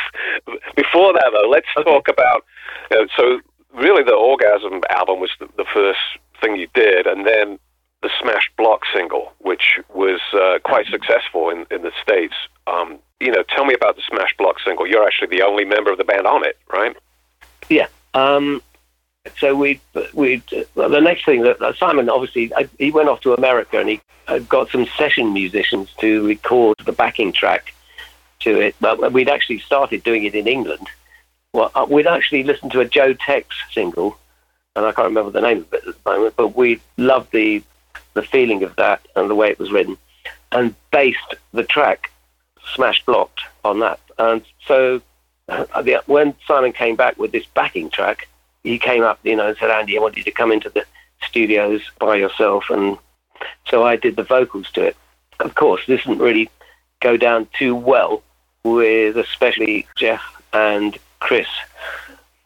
[0.75, 1.49] before that though.
[1.49, 1.89] Let's okay.
[1.89, 2.45] talk about.
[2.89, 3.41] Uh, so
[3.73, 5.99] really the Orgasm album was the, the, first
[6.39, 7.59] thing you did, and then
[8.01, 12.33] the Smash Block single, which was uh, quite successful in, in the States.
[12.67, 14.87] Um, you know, tell me about the Smash Block single.
[14.87, 16.95] You're actually the only member of the band on it, right?
[17.69, 17.87] Yeah.
[18.13, 18.61] Um,
[19.37, 19.81] so we
[20.13, 20.41] we
[20.75, 24.01] well, the next thing that Simon obviously uh, he went off to America and he
[24.27, 27.73] uh, got some session musicians to record the backing track
[28.39, 28.75] to it.
[28.79, 30.87] But we'd actually started doing it in England
[31.53, 34.17] well, uh, we'd actually listened to a Joe Tex single,
[34.75, 37.63] and I can't remember the name of it at the moment, but we loved the
[38.13, 39.97] the feeling of that and the way it was written,
[40.51, 42.11] and based the track
[42.73, 43.99] "Smash Blocked" on that.
[44.17, 45.01] And so,
[45.47, 48.27] uh, when Simon came back with this backing track,
[48.63, 50.85] he came up, you know, and said, "Andy, I want you to come into the
[51.21, 52.97] studios by yourself," and
[53.69, 54.97] so I did the vocals to it.
[55.39, 56.49] Of course, this didn't really
[56.99, 58.21] go down too well
[58.63, 61.47] with especially Jeff and Chris,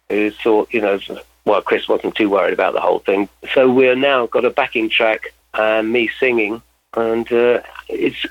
[0.09, 0.99] who thought, you know,
[1.45, 3.29] well, Chris wasn't too worried about the whole thing.
[3.53, 6.61] So we're now got a backing track and me singing,
[6.95, 8.25] and uh, it's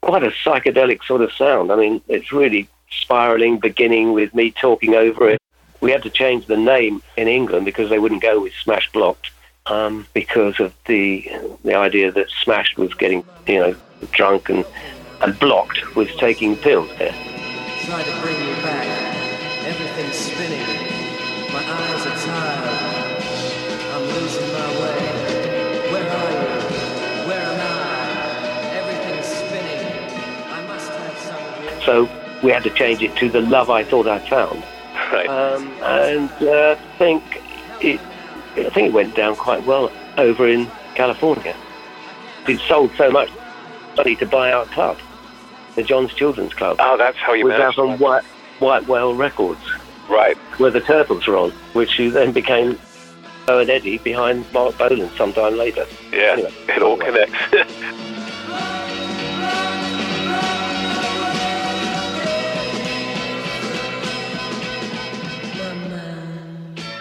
[0.00, 1.70] quite a psychedelic sort of sound.
[1.70, 5.40] I mean, it's really spiraling, beginning with me talking over it.
[5.80, 9.30] We had to change the name in England because they wouldn't go with Smash Blocked
[9.66, 11.30] um, because of the
[11.64, 13.76] the idea that Smash was getting, you know,
[14.12, 14.64] drunk and
[15.22, 17.14] and Blocked was taking pills there.
[31.84, 32.08] So
[32.42, 34.62] we had to change it to the love I thought I'd found.
[35.12, 35.28] Right.
[35.28, 37.42] Um, and uh, I think
[37.80, 38.00] it,
[38.56, 41.56] I think it went down quite well over in California.
[42.48, 43.30] It sold so much
[43.96, 44.98] money to buy our club,
[45.74, 46.76] the John's Children's Club.
[46.80, 47.46] Oh, that's how you.
[47.46, 48.24] Was out on White,
[48.58, 49.60] White Whale Records.
[50.08, 50.36] Right.
[50.58, 52.74] Where the Turtles were on, which then became
[53.46, 55.86] Flo and Eddie behind Marc Bolan sometime later.
[56.12, 57.36] Yeah, anyway, it all connects.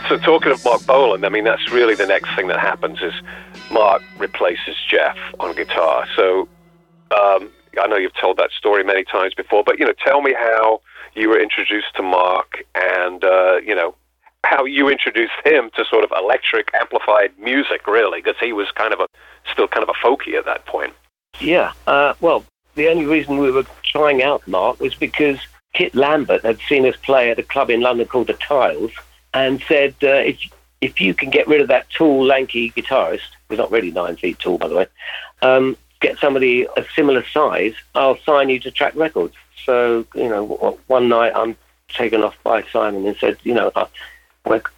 [0.09, 3.13] so talking of Marc Bolan, I mean that's really the next thing that happens is
[3.71, 6.07] Mark replaces Jeff on guitar.
[6.15, 6.49] So
[7.11, 10.33] um, I know you've told that story many times before, but you know, tell me
[10.33, 10.81] how
[11.15, 13.95] you were introduced to Mark, and, uh, you know,
[14.45, 18.93] how you introduced him to sort of electric amplified music, really, because he was kind
[18.93, 19.07] of a
[19.51, 20.93] still kind of a folky at that point.
[21.39, 21.73] Yeah.
[21.87, 22.45] Uh, well,
[22.75, 25.39] the only reason we were trying out Mark was because
[25.73, 28.91] Kit Lambert had seen us play at a club in London called the Tiles
[29.33, 30.39] and said, uh, if,
[30.81, 34.39] if you can get rid of that tall, lanky guitarist, who's not really nine feet
[34.39, 34.87] tall, by the way,
[35.41, 39.35] um, get somebody a similar size, I'll sign you to Track Records.
[39.65, 41.55] So, you know, one night I'm
[41.89, 43.87] taken off by Simon and said, you know, I,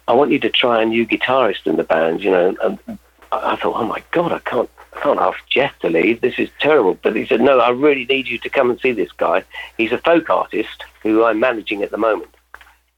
[0.08, 2.56] I want you to try a new guitarist in the band, you know.
[2.62, 2.98] And
[3.30, 6.20] I thought, oh my God, I can't, I can't ask Jeff to leave.
[6.20, 6.98] This is terrible.
[7.02, 9.44] But he said, no, I really need you to come and see this guy.
[9.78, 12.34] He's a folk artist who I'm managing at the moment.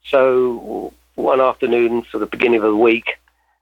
[0.05, 3.18] So one afternoon, sort of beginning of the week,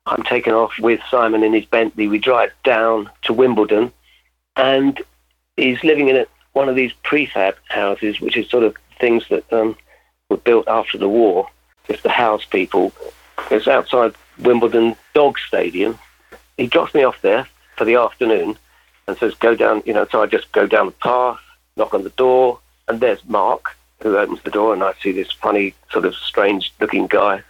[0.07, 2.09] I'm taken off with Simon in his Bentley.
[2.09, 3.93] We drive down to Wimbledon,
[4.57, 5.01] and
[5.57, 9.77] he's living in one of these prefab houses, which is sort of things that um,
[10.29, 11.49] were built after the war,
[11.89, 12.93] just to house people.
[13.51, 15.99] It's outside Wimbledon Dog Stadium.
[16.57, 17.47] He drops me off there
[17.77, 18.57] for the afternoon
[19.07, 21.41] and says, "Go down." You know, so I just go down the path,
[21.77, 25.31] knock on the door, and there's Mark who opens the door, and I see this
[25.33, 27.43] funny, sort of strange-looking guy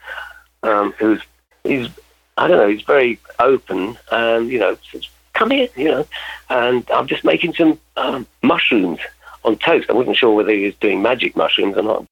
[0.62, 1.22] um, who's
[1.64, 1.88] he's
[2.36, 6.07] I don't know, he's very open, and you know, says, "Come here," you know,
[6.48, 9.00] and I'm just making some um, mushrooms
[9.44, 9.90] on toast.
[9.90, 12.07] I wasn't sure whether he was doing magic mushrooms or not.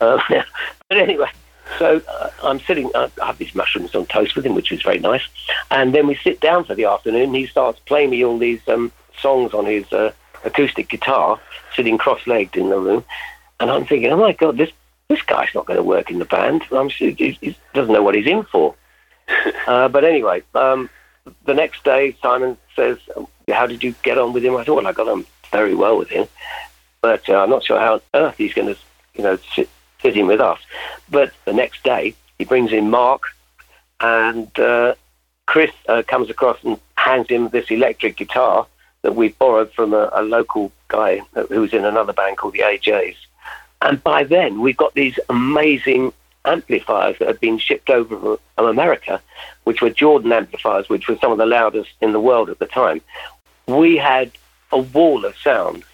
[0.00, 0.20] uh,
[0.88, 1.30] but anyway,
[1.78, 4.98] so uh, I'm sitting, I have these mushrooms on toast with him, which is very
[4.98, 5.22] nice.
[5.70, 7.34] And then we sit down for the afternoon.
[7.34, 10.12] He starts playing me all these um, songs on his uh,
[10.46, 11.40] acoustic guitar,
[11.74, 13.04] sitting cross-legged in the room.
[13.60, 14.70] And I'm thinking, oh my God, this
[15.08, 16.64] this guy's not going to work in the band.
[16.72, 18.74] I'm, he, he doesn't know what he's in for.
[19.66, 20.90] uh, but anyway, um,
[21.44, 22.98] the next day, Simon says,
[23.48, 24.56] how did you get on with him?
[24.56, 26.26] I thought, well, I got on very well with him.
[27.00, 28.80] But uh, I'm not sure how on earth he's going to,
[29.14, 29.68] you know, sit,
[30.02, 30.58] sit in with us.
[31.08, 33.22] But the next day, he brings in Mark,
[34.00, 34.94] and uh,
[35.46, 38.66] Chris uh, comes across and hands him this electric guitar
[39.06, 42.58] that we borrowed from a, a local guy who was in another band called the
[42.58, 43.14] AJs.
[43.80, 46.12] And by then, we've got these amazing
[46.44, 49.22] amplifiers that had been shipped over from America,
[49.62, 52.66] which were Jordan amplifiers, which were some of the loudest in the world at the
[52.66, 53.00] time.
[53.68, 54.32] We had
[54.72, 55.84] a wall of sound.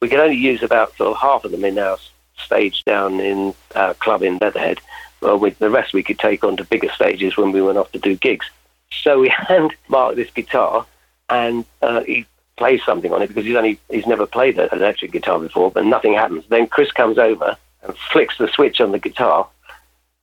[0.00, 1.98] We could only use about sort of half of them in our
[2.36, 4.80] stage down in our club in Leatherhead.
[5.20, 7.92] Well, with the rest we could take on to bigger stages when we went off
[7.92, 8.50] to do gigs.
[8.90, 10.84] So we hand Mark this guitar,
[11.28, 12.26] and uh, he
[12.56, 15.84] plays something on it because he's only he's never played an electric guitar before, but
[15.84, 16.44] nothing happens.
[16.48, 19.48] Then Chris comes over and flicks the switch on the guitar,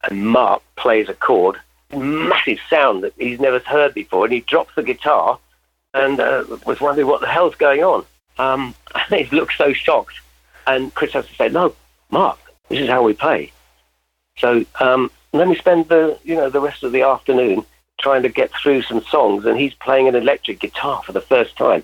[0.03, 1.57] and Mark plays a chord,
[1.95, 5.39] massive sound that he's never heard before, and he drops the guitar
[5.93, 8.05] and uh, was wondering what the hell's going on.
[8.37, 8.75] Um,
[9.09, 10.19] he looked so shocked,
[10.67, 11.75] and Chris has to say, "No,
[12.09, 13.51] Mark, this is how we play."
[14.37, 17.65] So um, then we spend the you know the rest of the afternoon
[17.99, 21.55] trying to get through some songs, and he's playing an electric guitar for the first
[21.55, 21.83] time.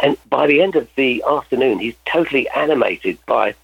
[0.00, 3.54] And by the end of the afternoon, he's totally animated by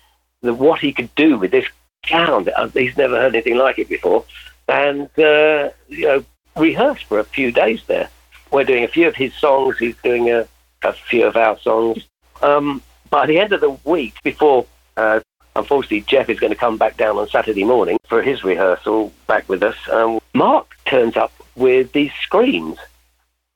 [0.43, 1.67] the, what he could do with this
[2.07, 2.49] sound.
[2.49, 4.25] Uh, he's never heard anything like it before.
[4.69, 6.25] And, uh, you know,
[6.57, 8.09] rehearsed for a few days there.
[8.51, 9.79] We're doing a few of his songs.
[9.79, 10.47] He's doing a,
[10.83, 12.05] a few of our songs.
[12.43, 14.67] Um, by the end of the week, before,
[14.97, 15.21] uh,
[15.55, 19.49] unfortunately, Jeff is going to come back down on Saturday morning for his rehearsal back
[19.49, 22.79] with us, um, Mark turns up with these screens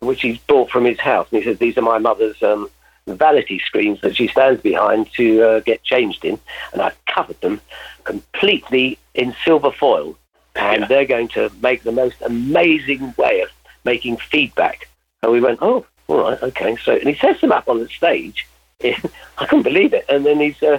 [0.00, 1.28] which he's bought from his house.
[1.30, 2.70] And he says, These are my mother's um,
[3.06, 6.38] vanity screens that she stands behind to uh, get changed in.
[6.72, 7.60] And I've covered them
[8.04, 10.16] completely in silver foil.
[10.54, 10.88] And yeah.
[10.88, 13.50] they're going to make the most amazing way of
[13.84, 14.88] making feedback.
[15.22, 16.76] And we went, Oh, all right, okay.
[16.76, 18.46] So, and he sets them up on the stage.
[18.84, 20.04] I couldn't believe it.
[20.08, 20.62] And then he's.
[20.62, 20.78] Uh,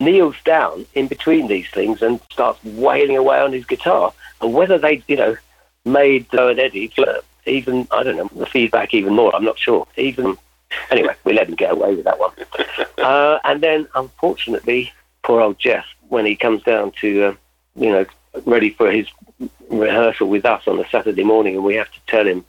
[0.00, 4.12] kneels down in between these things and starts wailing away on his guitar.
[4.40, 5.36] And whether they, you know,
[5.84, 6.88] made Joe and Eddie
[7.46, 9.34] even I don't know the feedback even more.
[9.34, 9.86] I'm not sure.
[9.96, 10.36] Even
[10.90, 12.32] anyway, we let him get away with that one.
[12.96, 14.90] Uh, and then, unfortunately,
[15.22, 17.34] poor old Jeff, when he comes down to uh,
[17.76, 18.06] you know
[18.46, 19.06] ready for his
[19.68, 22.46] rehearsal with us on a Saturday morning, and we have to tell him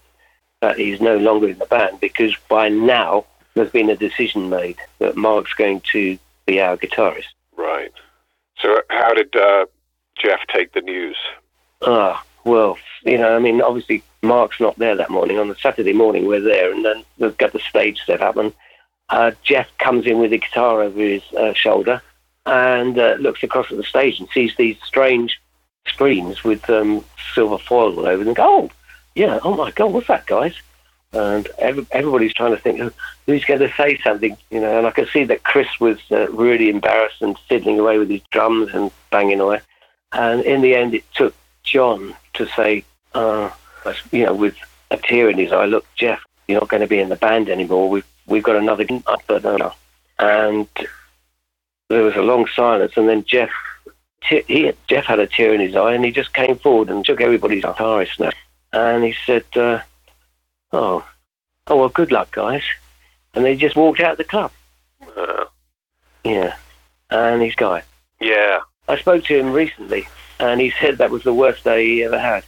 [0.61, 4.77] that he's no longer in the band because by now there's been a decision made
[4.99, 7.33] that Mark's going to be our guitarist.
[7.57, 7.91] Right.
[8.59, 9.65] So, how did uh,
[10.17, 11.17] Jeff take the news?
[11.81, 15.39] Ah, well, you know, I mean, obviously Mark's not there that morning.
[15.39, 18.53] On the Saturday morning, we're there, and then we've got the stage set up, and
[19.09, 22.01] uh, Jeff comes in with a guitar over his uh, shoulder
[22.45, 25.39] and uh, looks across at the stage and sees these strange
[25.87, 27.03] screens with um,
[27.33, 28.29] silver foil all over them.
[28.29, 28.69] And oh,
[29.15, 30.55] yeah, oh my God, what's that, guys?
[31.13, 32.93] And every, everybody's trying to think
[33.25, 34.77] who's going to say something, you know.
[34.77, 38.21] And I could see that Chris was uh, really embarrassed and fiddling away with his
[38.31, 39.61] drums and banging away.
[40.11, 42.83] And in the end, it took John to say,
[43.85, 44.55] uh, you know, with
[44.91, 47.49] a tear in his eye, look, Jeff, you're not going to be in the band
[47.49, 47.89] anymore.
[47.89, 48.85] We've we've got another
[49.27, 49.71] but uh,
[50.19, 50.67] and
[51.89, 53.51] there was a long silence, and then Jeff,
[54.21, 57.21] he Jeff had a tear in his eye, and he just came forward and took
[57.21, 58.31] everybody's guitarist now,
[58.73, 59.81] and he said, uh,
[60.71, 61.07] "Oh,
[61.67, 62.63] oh well, good luck, guys,"
[63.33, 64.51] and they just walked out of the club.
[65.15, 65.45] Uh,
[66.23, 66.55] yeah,
[67.09, 67.83] and he's gone.
[68.19, 70.07] Yeah, I spoke to him recently,
[70.39, 72.43] and he said that was the worst day he ever had.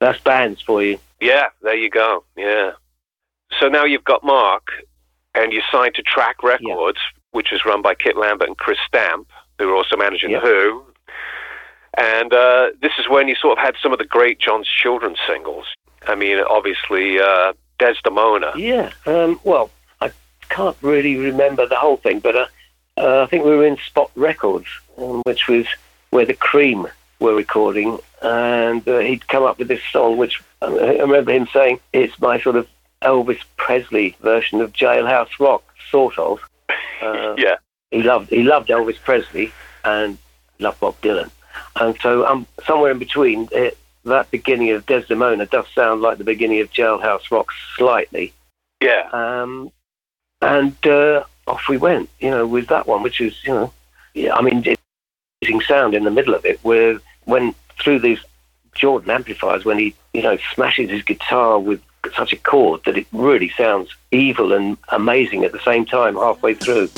[0.00, 0.98] That's bands for you.
[1.20, 2.24] Yeah, there you go.
[2.36, 2.72] Yeah.
[3.58, 4.68] So now you've got Mark,
[5.34, 7.20] and you signed to Track Records, yeah.
[7.32, 9.28] which is run by Kit Lambert and Chris Stamp,
[9.58, 10.40] who are also managing yeah.
[10.40, 10.84] The Who.
[11.96, 15.16] And uh, this is when you sort of had some of the great John's Children
[15.26, 15.66] singles.
[16.06, 18.52] I mean, obviously, uh, Desdemona.
[18.56, 18.92] Yeah.
[19.06, 19.70] Um, well,
[20.00, 20.12] I
[20.48, 22.46] can't really remember the whole thing, but uh,
[22.98, 25.66] uh, I think we were in Spot Records, um, which was
[26.10, 26.86] where the Cream
[27.20, 31.48] were recording, and uh, he'd come up with this song, which uh, I remember him
[31.52, 32.68] saying it's my sort of
[33.02, 36.40] Elvis Presley version of Jailhouse Rock, sort of.
[37.02, 37.56] Uh, yeah.
[37.90, 39.52] He loved he loved Elvis Presley
[39.84, 40.18] and
[40.58, 41.30] loved Bob Dylan,
[41.76, 46.24] and so um, somewhere in between it, that beginning of Desdemona does sound like the
[46.24, 48.34] beginning of Jailhouse Rock slightly.
[48.82, 49.08] Yeah.
[49.12, 49.72] Um,
[50.40, 53.72] and uh, off we went, you know, with that one, which is, you know,
[54.14, 54.64] yeah, I mean,
[55.42, 58.20] amazing sound in the middle of it, where when through these
[58.74, 61.82] Jordan amplifiers, when he, you know, smashes his guitar with
[62.14, 66.54] such a chord that it really sounds evil and amazing at the same time halfway
[66.54, 66.88] through.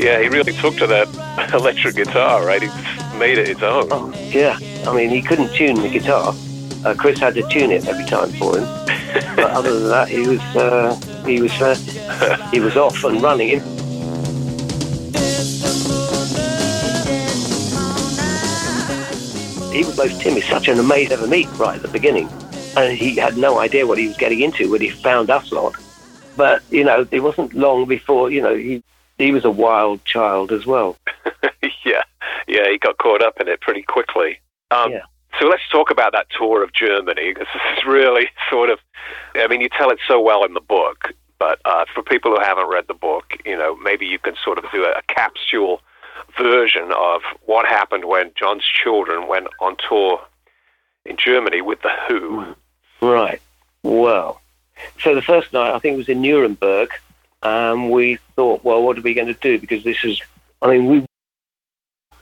[0.00, 2.62] Yeah, he really took to that electric guitar, right?
[2.62, 2.68] He
[3.20, 3.86] made it his own.
[3.90, 4.58] Oh, yeah.
[4.86, 6.34] I mean, he couldn't tune the guitar.
[6.86, 8.64] Uh, Chris had to tune it every time for him.
[9.36, 11.74] but other than that, he was uh, he was uh,
[12.50, 13.60] he was off and running.
[19.70, 22.28] He was most timid, such an amazing ever meet right at the beginning,
[22.78, 25.74] and he had no idea what he was getting into when he found us lot.
[26.38, 28.82] But you know, it wasn't long before you know he
[29.18, 30.96] he was a wild child as well.
[32.46, 34.40] yeah, he got caught up in it pretty quickly.
[34.70, 35.02] Um, yeah.
[35.38, 38.78] So let's talk about that tour of Germany this is really sort of,
[39.34, 42.40] I mean, you tell it so well in the book, but uh, for people who
[42.40, 45.80] haven't read the book, you know, maybe you can sort of do a, a capsule
[46.36, 50.20] version of what happened when John's Children went on tour
[51.06, 52.54] in Germany with the Who.
[53.00, 53.40] Right.
[53.82, 54.40] Well,
[55.00, 56.90] so the first night I think it was in Nuremberg
[57.42, 59.58] um, we thought, well, what are we going to do?
[59.58, 60.20] Because this is,
[60.62, 61.06] I mean, we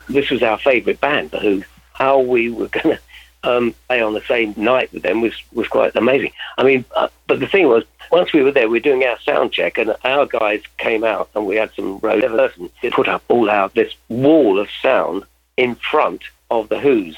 [0.09, 1.65] this was our favourite band, The Who.
[1.93, 3.01] How we were going to
[3.43, 6.33] um, play on the same night with them was, was quite amazing.
[6.57, 9.19] I mean, uh, but the thing was, once we were there, we were doing our
[9.21, 13.23] sound check, and our guys came out, and we had some road person put up
[13.29, 15.25] all our this wall of sound
[15.57, 17.17] in front of the Who's,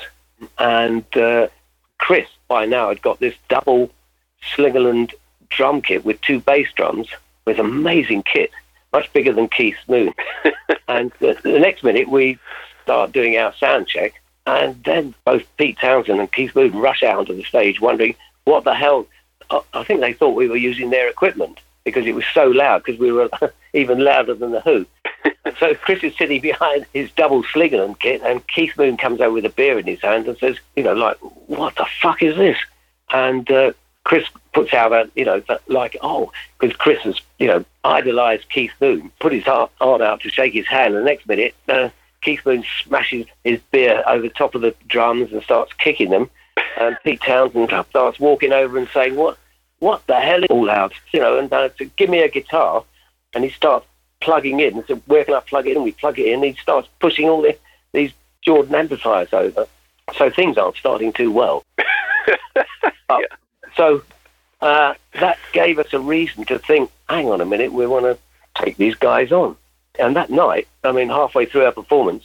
[0.58, 1.48] and uh,
[1.98, 3.90] Chris by now had got this double
[4.42, 5.12] Slingerland
[5.48, 7.08] drum kit with two bass drums
[7.44, 8.50] with amazing kit,
[8.92, 10.12] much bigger than Keith's Moon.
[10.88, 12.38] and the, the, next minute, we
[12.82, 14.14] start doing our sound check,
[14.46, 18.14] and then both Pete Townshend and Keith Moon rush out onto the stage, wondering
[18.44, 19.06] what the hell.
[19.74, 23.00] I think they thought we were using their equipment because it was so loud, because
[23.00, 23.28] we were
[23.72, 24.86] even louder than the Who.
[25.58, 29.44] so Chris is sitting behind his double Slingerland kit, and Keith Moon comes over with
[29.44, 31.16] a beer in his hand and says, you know, like,
[31.46, 32.58] what the fuck is this?
[33.12, 33.72] And uh,
[34.04, 38.72] Chris puts out a, you know, like, oh, because Chris has, you know, idolized Keith
[38.80, 41.88] Moon, put his arm out to shake his hand, and the next minute, uh,
[42.22, 46.30] Keith Moon smashes his beer over the top of the drums and starts kicking them.
[46.78, 49.38] And Pete Townshend starts walking over and saying, what,
[49.78, 50.92] what the hell is all out?
[51.12, 52.84] You know, and uh, said, give me a guitar.
[53.34, 53.86] And he starts
[54.20, 54.76] plugging in.
[54.76, 55.76] And said, where can I plug it in?
[55.76, 56.34] And we plug it in.
[56.34, 57.56] And he starts pushing all the,
[57.92, 58.12] these
[58.42, 59.66] Jordan amplifiers over.
[60.16, 61.64] So things aren't starting too well.
[62.56, 62.64] yeah.
[63.76, 64.02] So
[64.60, 68.18] uh, that gave us a reason to think, hang on a minute, we want to
[68.62, 69.56] take these guys on.
[70.00, 72.24] And that night, I mean, halfway through our performance,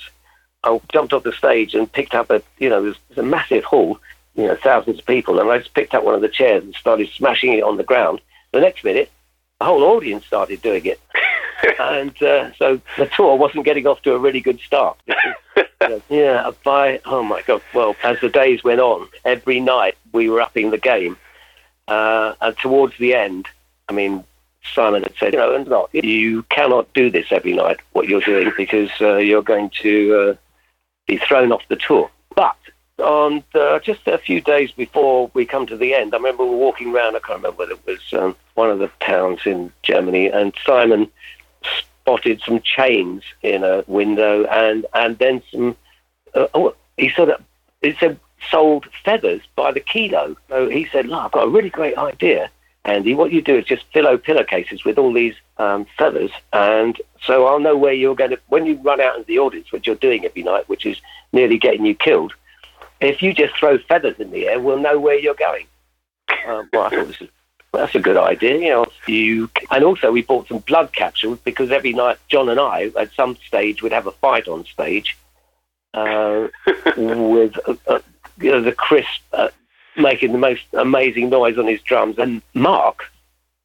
[0.64, 4.00] I jumped off the stage and picked up a, you know, there's a massive hall,
[4.36, 6.74] you know, thousands of people, and I just picked up one of the chairs and
[6.76, 8.22] started smashing it on the ground.
[8.52, 9.12] The next minute,
[9.60, 11.00] the whole audience started doing it.
[11.80, 14.98] and uh, so the tour wasn't getting off to a really good start.
[16.10, 20.42] yeah, by, oh my God, well, as the days went on, every night we were
[20.42, 21.18] upping the game.
[21.88, 23.48] Uh, and towards the end,
[23.88, 24.24] I mean,
[24.74, 28.90] Simon had said, you know, you cannot do this every night, what you're doing, because
[29.02, 30.36] uh, you're going to uh,
[31.08, 32.10] be thrown off the tour.
[32.36, 32.58] But
[33.00, 36.52] on the, just a few days before we come to the end, I remember we
[36.52, 39.72] were walking around, I can't remember whether it was um, one of the towns in
[39.84, 41.10] Germany, and Simon
[41.78, 45.76] spotted some chains in a window and, and then some,
[46.34, 47.30] uh, oh, he said,
[47.82, 48.20] he said,
[48.52, 50.36] sold feathers by the kilo.
[50.50, 52.52] So he said, look, I've got a really great idea.
[52.86, 57.48] Andy, what you do is just fill pillowcases with all these um, feathers, and so
[57.48, 58.40] I'll know where you're going to.
[58.48, 61.02] When you run out into the audience, which you're doing every night, which is
[61.34, 62.34] nearly getting you killed,
[63.02, 65.66] if you just throw feathers in the air, we'll know where you're going.
[66.48, 67.30] Um, well, I thought this is,
[67.74, 68.58] that's a good idea.
[68.60, 72.60] You know, you and also we bought some blood capsules because every night John and
[72.60, 75.18] I, at some stage, would have a fight on stage,
[75.96, 76.50] uh,
[76.98, 78.00] with uh, uh,
[78.38, 79.50] you know, the crisp uh,
[79.98, 83.12] making the most amazing noise on his drums, and Mark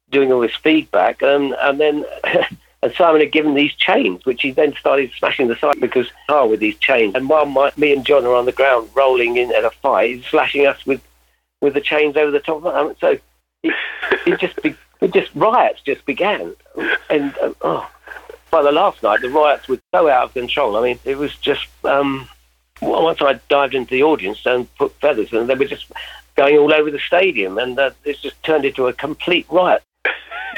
[0.09, 2.05] doing all this feedback, and and then.
[2.83, 6.47] and Simon had given these chains, which he then started smashing the side because oh,
[6.47, 7.13] with these chains.
[7.13, 10.15] And while my, me and John are on the ground rolling in at a fight,
[10.15, 11.01] he's slashing us with
[11.61, 12.95] with the chains over the top of them.
[12.99, 13.19] So
[13.61, 13.73] it,
[14.25, 16.55] it just be, it just riots just began,
[17.09, 17.89] and uh, oh,
[18.49, 20.75] by the last night the riots were so out of control.
[20.75, 22.27] I mean, it was just um,
[22.81, 25.85] once I dived into the audience and put feathers, and they were just
[26.35, 29.83] going all over the stadium, and uh, just turned into a complete riot.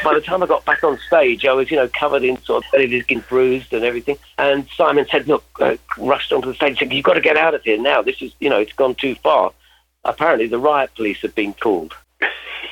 [0.03, 2.65] By the time I got back on stage, I was, you know, covered in sort
[2.65, 4.17] of belly skin bruised and everything.
[4.37, 7.53] And Simon said, "Look," uh, rushed onto the stage, said, "You've got to get out
[7.53, 8.01] of here now.
[8.01, 9.53] This is, you know, it's gone too far."
[10.05, 11.93] Apparently, the riot police had been called.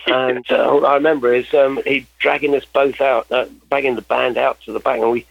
[0.08, 4.60] and uh, I remember is um, he dragging us both out, uh, the band out
[4.62, 5.26] to the back, and we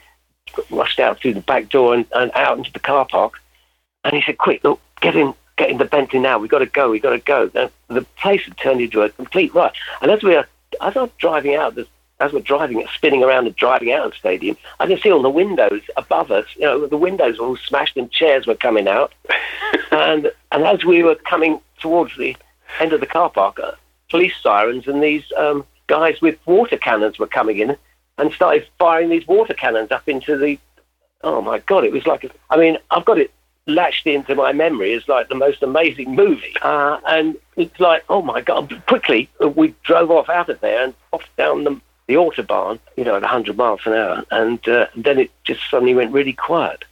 [0.71, 3.35] rushed out through the back door and, and out into the car park.
[4.05, 6.39] And he said, "Quick, look, get in, get in the Bentley now.
[6.39, 6.91] We've got to go.
[6.91, 9.75] We've got to go." And the place had turned into a complete riot.
[10.01, 10.47] And as we are,
[10.81, 11.79] as I was driving out,
[12.21, 15.23] as we're driving, spinning around and driving out of the stadium, I can see all
[15.23, 16.47] the windows above us.
[16.57, 19.13] You know, the windows were all smashed and chairs were coming out.
[19.91, 22.37] and and as we were coming towards the
[22.79, 23.73] end of the car park, uh,
[24.11, 27.77] police sirens and these um, guys with water cannons were coming in
[28.19, 30.59] and started firing these water cannons up into the.
[31.23, 31.85] Oh my God!
[31.85, 33.31] It was like a, I mean, I've got it
[33.71, 38.23] latched into my memory as like the most amazing movie, uh, and it's like, oh
[38.23, 38.83] my God!
[38.87, 43.15] Quickly, we drove off out of there and off down the the autobahn, you know,
[43.15, 46.85] at 100 miles an hour, and uh, then it just suddenly went really quiet.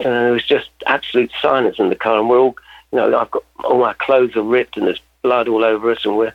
[0.00, 2.56] And it was just absolute silence in the car, and we're all,
[2.90, 6.04] you know, I've got all my clothes are ripped, and there's blood all over us,
[6.04, 6.34] and we're.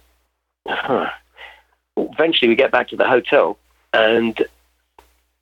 [0.68, 1.10] Huh.
[1.98, 3.58] Eventually, we get back to the hotel,
[3.92, 4.40] and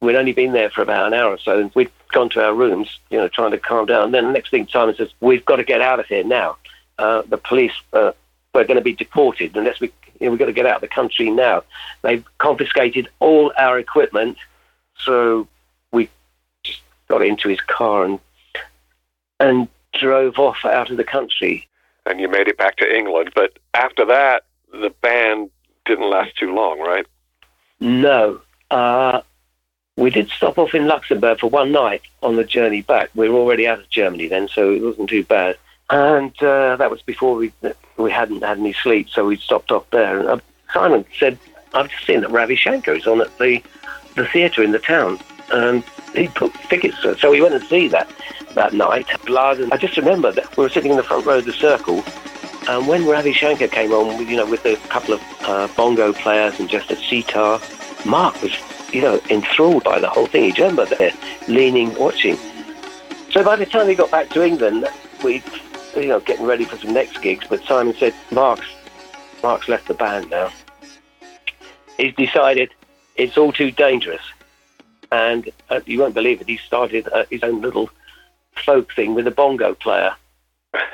[0.01, 2.53] we'd only been there for about an hour or so, and we'd gone to our
[2.53, 4.05] rooms, you know, trying to calm down.
[4.05, 6.57] And then the next thing, Simon says, "We've got to get out of here now.
[6.97, 8.11] Uh, the police uh,
[8.53, 10.81] we're going to be deported unless we, you know, we've got to get out of
[10.81, 11.63] the country now."
[12.01, 14.37] They've confiscated all our equipment,
[14.97, 15.47] so
[15.91, 16.09] we
[16.63, 18.19] just got into his car and
[19.39, 21.67] and drove off out of the country.
[22.05, 25.51] And you made it back to England, but after that, the band
[25.85, 27.05] didn't last too long, right?
[27.79, 28.41] No.
[28.71, 29.21] Uh,
[29.99, 33.09] we did stop off in Luxembourg for one night on the journey back.
[33.15, 35.57] We were already out of Germany then, so it wasn't too bad.
[35.89, 37.51] And uh, that was before we
[37.97, 40.19] we hadn't had any sleep, so we stopped off there.
[40.19, 40.39] And uh,
[40.73, 41.37] Simon said,
[41.73, 43.61] "I've just seen that Ravi Shankar is on at the
[44.15, 45.19] the theatre in the town,
[45.51, 45.83] and
[46.15, 48.09] he put tickets." So we went and see that
[48.53, 49.07] that night.
[49.25, 51.53] Blood, and I just remember that we were sitting in the front row of the
[51.53, 52.03] circle,
[52.69, 56.59] and when Ravi Shankar came on, you know, with a couple of uh, bongo players
[56.59, 57.59] and just a sitar,
[58.05, 58.55] Mark was,
[58.91, 60.51] you know, enthralled by the whole thing.
[60.51, 61.13] He remember there,
[61.47, 62.37] leaning, watching.
[63.31, 64.87] So by the time we got back to England,
[65.23, 65.43] we,
[65.95, 67.45] you know, getting ready for some next gigs.
[67.47, 68.67] But Simon said, "Mark's,
[69.43, 70.51] Mark's left the band now.
[71.97, 72.71] He's decided
[73.15, 74.21] it's all too dangerous."
[75.11, 76.47] And uh, you won't believe it.
[76.47, 77.89] He started uh, his own little
[78.63, 80.13] folk thing with a bongo player.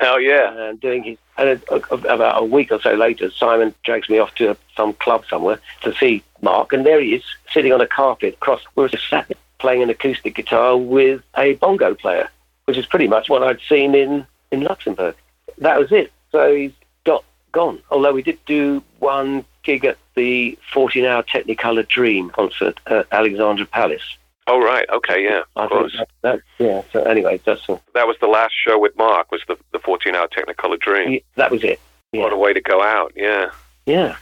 [0.00, 0.68] Hell yeah!
[0.68, 4.56] And doing his and about a week or so later, Simon drags me off to
[4.74, 8.62] some club somewhere to see Mark, and there he is, sitting on a carpet across.
[8.74, 12.28] We were sat playing an acoustic guitar with a bongo player,
[12.66, 15.14] which is pretty much what I'd seen in in Luxembourg.
[15.58, 16.12] That was it.
[16.32, 16.72] So he's
[17.04, 17.80] got gone.
[17.90, 24.16] Although we did do one gig at the 14-hour Technicolor Dream concert at Alexandra Palace.
[24.48, 25.96] Oh right, okay, yeah, of course.
[25.98, 26.82] That, that, yeah.
[26.92, 29.32] So anyway, that's uh, that was the last show with Mark.
[29.32, 31.14] Was the the fourteen hour Technicolor Dream?
[31.14, 31.80] Yeah, that was it.
[32.12, 32.22] Yeah.
[32.22, 33.12] What a way to go out!
[33.16, 33.50] Yeah.
[33.86, 34.16] Yeah.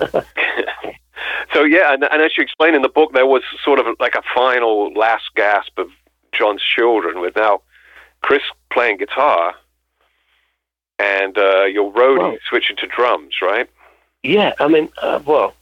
[1.52, 4.14] so yeah, and, and as you explain in the book, there was sort of like
[4.14, 5.90] a final last gasp of
[6.32, 7.62] John's children, with now
[8.22, 8.42] Chris
[8.72, 9.54] playing guitar
[10.98, 13.68] and uh, your roadie well, switching to drums, right?
[14.22, 15.54] Yeah, I mean, uh, well,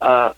[0.00, 0.32] uh,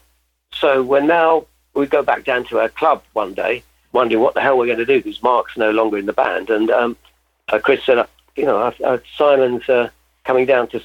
[0.52, 3.62] so we're now we go back down to our club one day,
[3.92, 6.50] wondering what the hell we're going to do because Mark's no longer in the band.
[6.50, 6.96] And um,
[7.48, 8.06] uh, Chris said, uh,
[8.36, 9.90] you know, uh, uh, Simon's uh,
[10.24, 10.82] coming down to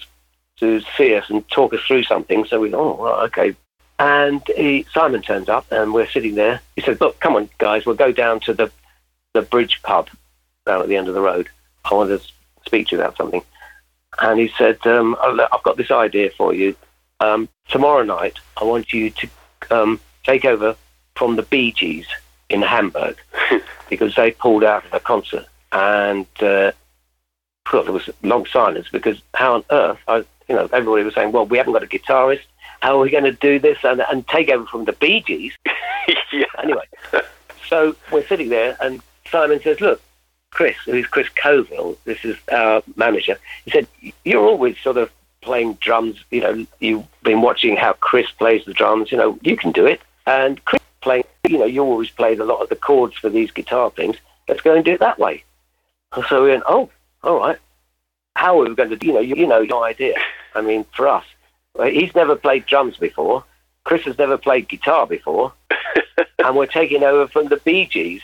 [0.60, 2.46] to see us and talk us through something.
[2.46, 3.56] So we, oh, well, okay.
[4.04, 6.60] And he, Simon turns up, and we're sitting there.
[6.76, 8.70] He said, "Look, come on, guys, we'll go down to the
[9.32, 10.10] the Bridge Pub
[10.66, 11.48] down at the end of the road.
[11.86, 12.20] I want to
[12.66, 13.42] speak to you about something."
[14.22, 16.76] And he said, um, "I've got this idea for you.
[17.22, 19.30] Um, tomorrow night, I want you to
[19.72, 20.76] um, take over
[21.16, 22.08] from the Bee Gees
[22.50, 23.18] in Hamburg
[23.90, 26.74] because they pulled out of a concert and uh,
[27.72, 31.32] well, there was long silence because how on earth, I, you know, everybody was saying,
[31.32, 32.42] well, we haven't got a guitarist.
[32.84, 35.54] How are we going to do this and, and take over from the Bee Gees?
[36.34, 36.46] yeah.
[36.62, 36.84] Anyway,
[37.70, 40.02] so we're sitting there and Simon says, look,
[40.52, 43.88] Chris, who's Chris Coville, this is our manager, he said,
[44.26, 45.10] You're always sort of
[45.40, 46.26] playing drums.
[46.30, 49.14] You know, you've been watching how Chris plays the drums.
[49.14, 50.02] You know, you can do it.
[50.28, 53.52] And Chris playing, you know, you always played a lot of the chords for these
[53.52, 54.18] guitar things.
[54.50, 55.46] Let's go and do it that way.
[56.28, 56.90] So we went, Oh,
[57.24, 57.58] all right.
[58.36, 60.16] How are we going to do, you know, you, you know, no idea.
[60.54, 61.26] I mean, for us,
[61.82, 63.44] he's never played drums before.
[63.84, 65.54] Chris has never played guitar before.
[66.40, 68.22] and we're taking over from the Bee Gees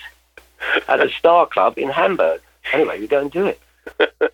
[0.88, 2.42] at a Star Club in Hamburg.
[2.74, 3.60] Anyway, we go and do it.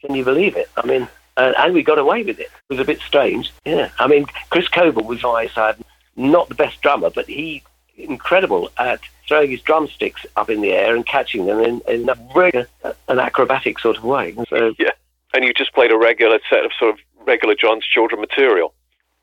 [0.00, 0.70] Can you believe it?
[0.76, 2.50] I mean, and, and, we got away with it.
[2.68, 3.52] It was a bit strange.
[3.64, 3.90] Yeah.
[3.98, 5.76] I mean, Chris Coville was my side,
[6.16, 7.62] not the best drummer, but he
[7.96, 12.16] incredible at throwing his drumsticks up in the air and catching them in, in a
[12.34, 12.66] really,
[13.08, 14.34] an acrobatic sort of way.
[14.48, 14.90] So, yeah.
[15.32, 18.74] And you just played a regular set of sort of regular John's Children material.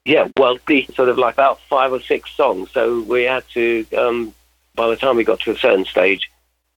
[0.06, 2.72] Yeah, well, the sort of like about five or six songs.
[2.72, 4.34] So we had to, um,
[4.76, 6.32] by the time we got to a certain stage,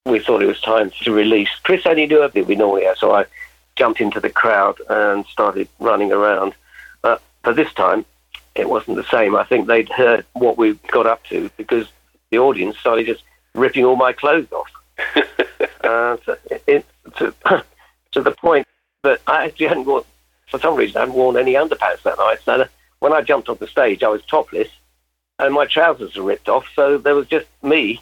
[0.04, 1.48] we thought it was time to release.
[1.62, 3.24] Chris only knew a bit we normally have, so I
[3.76, 6.54] jumped into the crowd and started running around.
[7.00, 8.04] But for this time,
[8.54, 9.34] it wasn't the same.
[9.34, 11.88] I think they'd heard what we got up to because
[12.30, 13.22] the audience started just
[13.54, 14.68] ripping all my clothes off.
[15.82, 16.84] uh, so it,
[17.16, 17.34] to,
[18.12, 18.66] to the point
[19.02, 20.04] that I actually hadn't worn,
[20.50, 22.38] for some reason, I hadn't worn any underpants that night.
[22.44, 22.66] So
[23.00, 24.68] when I jumped off the stage, I was topless
[25.38, 26.66] and my trousers were ripped off.
[26.74, 28.00] So there was just me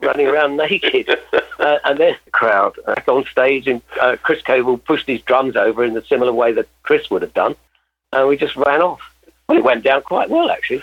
[0.00, 1.10] running around naked.
[1.58, 5.56] Uh, and then the crowd back on stage, and uh, Chris Coville pushed his drums
[5.56, 7.54] over in the similar way that Chris would have done,
[8.14, 9.02] and we just ran off.
[9.46, 10.82] Well, it went down quite well, actually.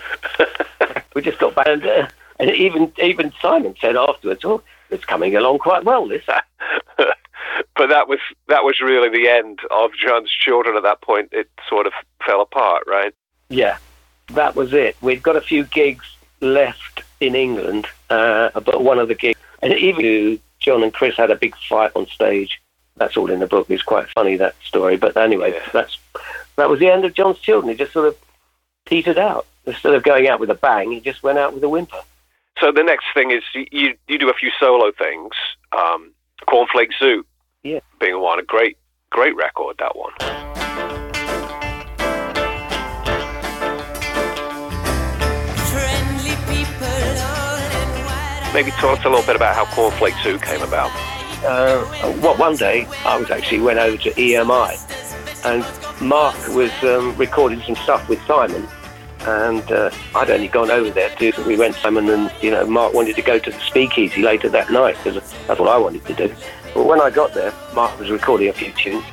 [1.15, 2.07] we just got banned and, uh,
[2.39, 6.23] and even even Simon said afterwards, "Oh, it's coming along quite well." This.
[7.75, 10.77] but that was that was really the end of John's Children.
[10.77, 11.93] At that point, it sort of
[12.25, 13.13] fell apart, right?
[13.49, 13.77] Yeah,
[14.33, 14.95] that was it.
[15.01, 16.05] We'd got a few gigs
[16.41, 21.31] left in England, uh, but one of the gigs, and even John and Chris had
[21.31, 22.61] a big fight on stage.
[22.95, 23.69] That's all in the book.
[23.69, 24.97] It's quite funny that story.
[24.97, 25.97] But anyway, that's
[26.55, 27.71] that was the end of John's Children.
[27.71, 28.17] It just sort of
[28.85, 29.45] petered out.
[29.65, 32.01] Instead of going out with a bang, he just went out with a whimper.
[32.59, 35.31] So the next thing is you you do a few solo things.
[35.71, 36.11] Um,
[36.47, 37.25] Cornflake Zoo,
[37.63, 38.77] yeah, being one a great
[39.09, 40.13] great record that one.
[48.57, 50.89] maybe tell us a little bit about how Cornflake Zoo came about.
[51.45, 51.85] Uh,
[52.21, 55.63] what one day I was actually went over to EMI, and
[56.01, 58.67] Mark was um, recording some stuff with Simon,
[59.27, 61.31] and uh, I'd only gone over there too.
[61.33, 64.49] So we went Simon, and you know Mark wanted to go to the Speakeasy later
[64.49, 66.35] that night because that's what I wanted to do.
[66.85, 69.03] When I got there, Mark was recording a few tunes,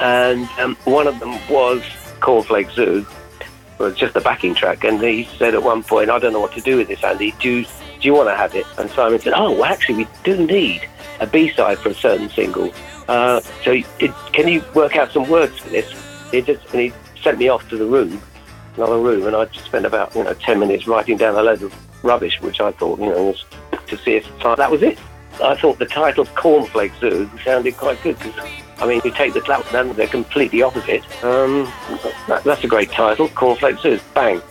[0.00, 1.82] and um, one of them was
[2.20, 3.06] Cornflake Zoo,
[3.78, 4.84] was just a backing track.
[4.84, 7.34] And he said at one point, "I don't know what to do with this, Andy.
[7.40, 7.64] Do
[8.02, 8.66] do you want to have it?
[8.78, 10.88] And Simon said, oh, well, actually, we do need
[11.20, 12.72] a B-side for a certain single.
[13.06, 15.88] Uh, so it, can you work out some words for this?
[16.32, 16.92] He just, and he
[17.22, 18.20] sent me off to the room,
[18.76, 21.62] another room, and I just spent about, you know, 10 minutes writing down a load
[21.62, 21.72] of
[22.04, 23.44] rubbish, which I thought, you know, was
[23.86, 24.98] to see if that was it.
[25.40, 29.40] I thought the title Cornflake Zoo sounded quite good because, I mean, you take the
[29.40, 31.02] clap and they're completely opposite.
[31.24, 31.64] Um,
[32.28, 33.98] that, that's a great title, Cornflake Zoo.
[34.14, 34.42] Bang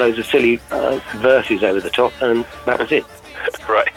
[0.00, 3.04] loads of silly uh, verses over the top, and that was it.
[3.68, 3.92] right.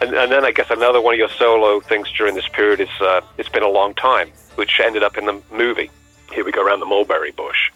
[0.00, 2.88] And, and, then I guess another one of your solo things during this period is
[3.00, 5.90] uh, It's Been a Long Time, which ended up in the movie.
[6.32, 7.72] Here we go around the mulberry bush.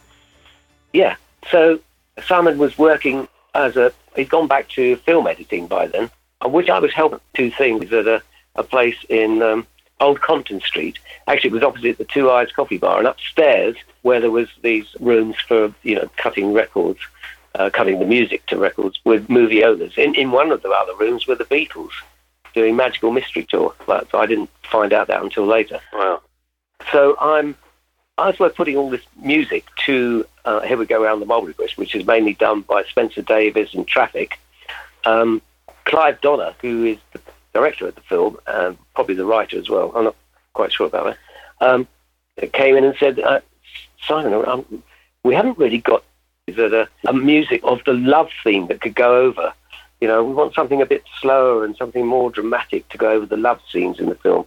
[0.93, 1.17] Yeah.
[1.51, 1.81] So
[2.23, 6.11] Simon was working as a, he'd gone back to film editing by then,
[6.49, 8.23] which I was helping two things at a,
[8.57, 9.67] a place in um,
[10.01, 10.99] Old Compton Street.
[11.27, 15.37] Actually, it was opposite the 2i's Coffee Bar, and upstairs where there was these rooms
[15.47, 17.01] for you know cutting records,
[17.55, 19.93] uh, cutting the music to records with movie owners.
[19.97, 21.93] In in one of the other rooms were the Beatles
[22.55, 25.81] doing Magical Mystery Tour, but I didn't find out that until later.
[25.93, 26.23] Wow.
[26.91, 27.57] So I'm
[28.19, 31.77] as we're putting all this music to uh, Here We Go Around the Mulberry Bush,
[31.77, 34.39] which is mainly done by Spencer Davis and Traffic.
[35.05, 35.41] Um,
[35.91, 37.21] Clive Donner, who is the
[37.53, 40.17] director of the film and probably the writer as well, I'm not
[40.53, 41.17] quite sure about
[41.59, 41.89] that, um,
[42.53, 43.41] came in and said, uh,
[44.07, 44.83] Simon, um,
[45.25, 46.05] we haven't really got
[46.49, 49.53] a, a music of the love theme that could go over.
[50.01, 53.27] You know, we want something a bit slower and something more dramatic to go over
[53.27, 54.47] the love scenes in the film.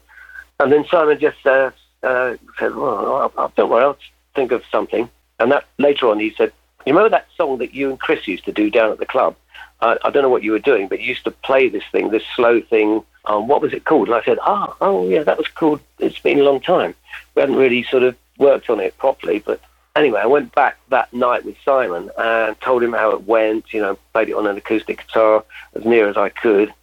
[0.61, 1.71] And then Simon just uh,
[2.03, 3.97] uh, said, well, I, I don't worry, I'll
[4.33, 5.09] think of something.
[5.39, 6.53] And that later on he said,
[6.85, 9.35] you remember that song that you and Chris used to do down at the club?
[9.83, 12.23] I, don't know what you were doing, but you used to play this thing, this
[12.35, 13.03] slow thing.
[13.25, 14.07] Um, what was it called?
[14.07, 16.95] And I said, ah, oh, yeah, that was called It's Been a Long Time.
[17.35, 19.59] We hadn't really sort of worked on it properly, but
[19.95, 23.81] anyway, I went back that night with Simon and told him how it went, you
[23.81, 25.43] know, played it on an acoustic guitar
[25.75, 26.73] as near as I could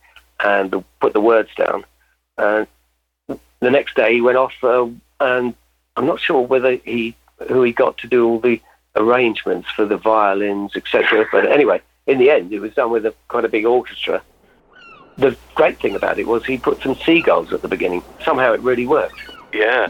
[0.42, 1.84] and put the words down.
[2.38, 2.66] And
[3.60, 4.88] the next day he went off, uh,
[5.20, 5.54] and
[5.96, 7.14] I'm not sure whether he
[7.48, 8.60] who he got to do all the
[8.96, 11.26] arrangements for the violins, etc.
[11.30, 11.80] But anyway,
[12.10, 14.20] in the end, it was done with a quite a big orchestra.
[15.16, 18.02] The great thing about it was he put some seagulls at the beginning.
[18.24, 19.20] Somehow it really worked.
[19.52, 19.86] Yeah.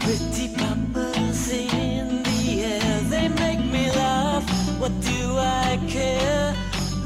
[0.00, 4.44] Pretty papas in the air, they make me laugh.
[4.78, 6.54] What do I care?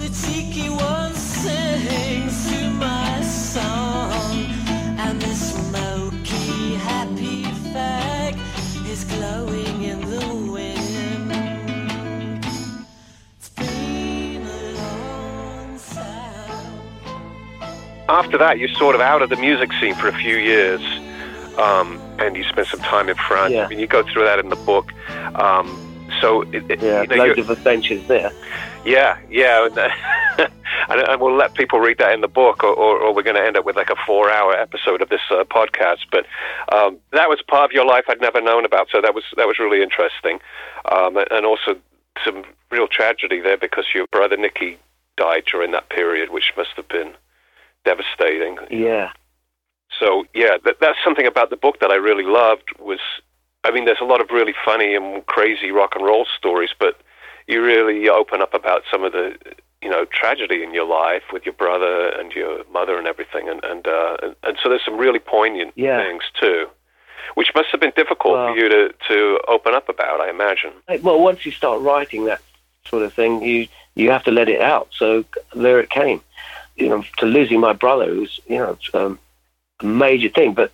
[0.00, 2.33] The cheeky one sings
[18.08, 20.80] After that, you're sort of out of the music scene for a few years,
[21.58, 23.52] um, and you spend some time in France.
[23.52, 23.64] Yeah.
[23.64, 24.92] I mean, you go through that in the book.
[25.34, 25.80] Um,
[26.20, 28.30] so, it, it- Yeah, you know, loads of adventures there.
[28.84, 29.66] Yeah, yeah,
[30.38, 33.36] and, and we'll let people read that in the book, or, or, or we're going
[33.36, 36.00] to end up with like a four-hour episode of this uh, podcast.
[36.12, 36.26] But
[36.70, 39.46] um, that was part of your life I'd never known about, so that was that
[39.46, 40.38] was really interesting,
[40.92, 41.76] um, and also
[42.22, 44.76] some real tragedy there because your brother Nicky
[45.16, 47.14] died during that period, which must have been
[47.84, 48.56] devastating.
[48.70, 49.10] Yeah.
[50.00, 52.64] So yeah, that, that's something about the book that I really loved.
[52.78, 53.00] Was
[53.62, 57.00] I mean, there's a lot of really funny and crazy rock and roll stories, but
[57.46, 59.36] you really open up about some of the
[59.82, 63.62] you know tragedy in your life with your brother and your mother and everything, and
[63.64, 66.02] and uh, and, and so there's some really poignant Yeah.
[66.02, 66.66] things too,
[67.34, 70.20] which must have been difficult Well- for you to to open up about.
[70.20, 70.72] I imagine.
[71.02, 72.40] Well, once you start writing that
[72.88, 74.88] sort of thing, you you have to let it out.
[74.96, 75.24] So
[75.54, 76.20] there it came.
[76.76, 79.18] You know, to losing my brother it was you know um,
[79.80, 80.72] a major thing, but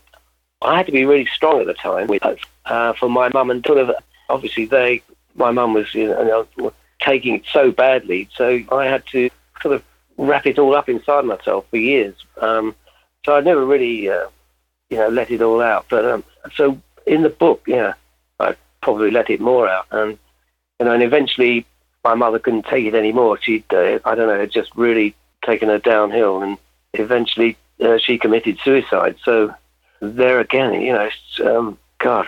[0.62, 2.22] I had to be really strong at the time with
[2.64, 3.90] uh, for my mum and sort of
[4.28, 5.02] obviously they
[5.34, 9.30] my mum was you know taking it so badly, so I had to
[9.62, 9.82] sort of
[10.16, 12.14] wrap it all up inside myself for years.
[12.40, 12.74] Um,
[13.24, 14.28] so I never really uh,
[14.88, 15.86] you know let it all out.
[15.90, 16.24] But um,
[16.54, 17.94] so in the book, yeah,
[18.38, 20.18] I probably let it more out and
[20.80, 21.66] you know, and eventually
[22.02, 23.38] my mother couldn't take it anymore.
[23.40, 26.58] She, uh, I don't know, had just really taken her downhill, and
[26.94, 29.16] eventually uh, she committed suicide.
[29.24, 29.54] So
[30.00, 31.10] there again, you know,
[31.44, 32.26] um, God,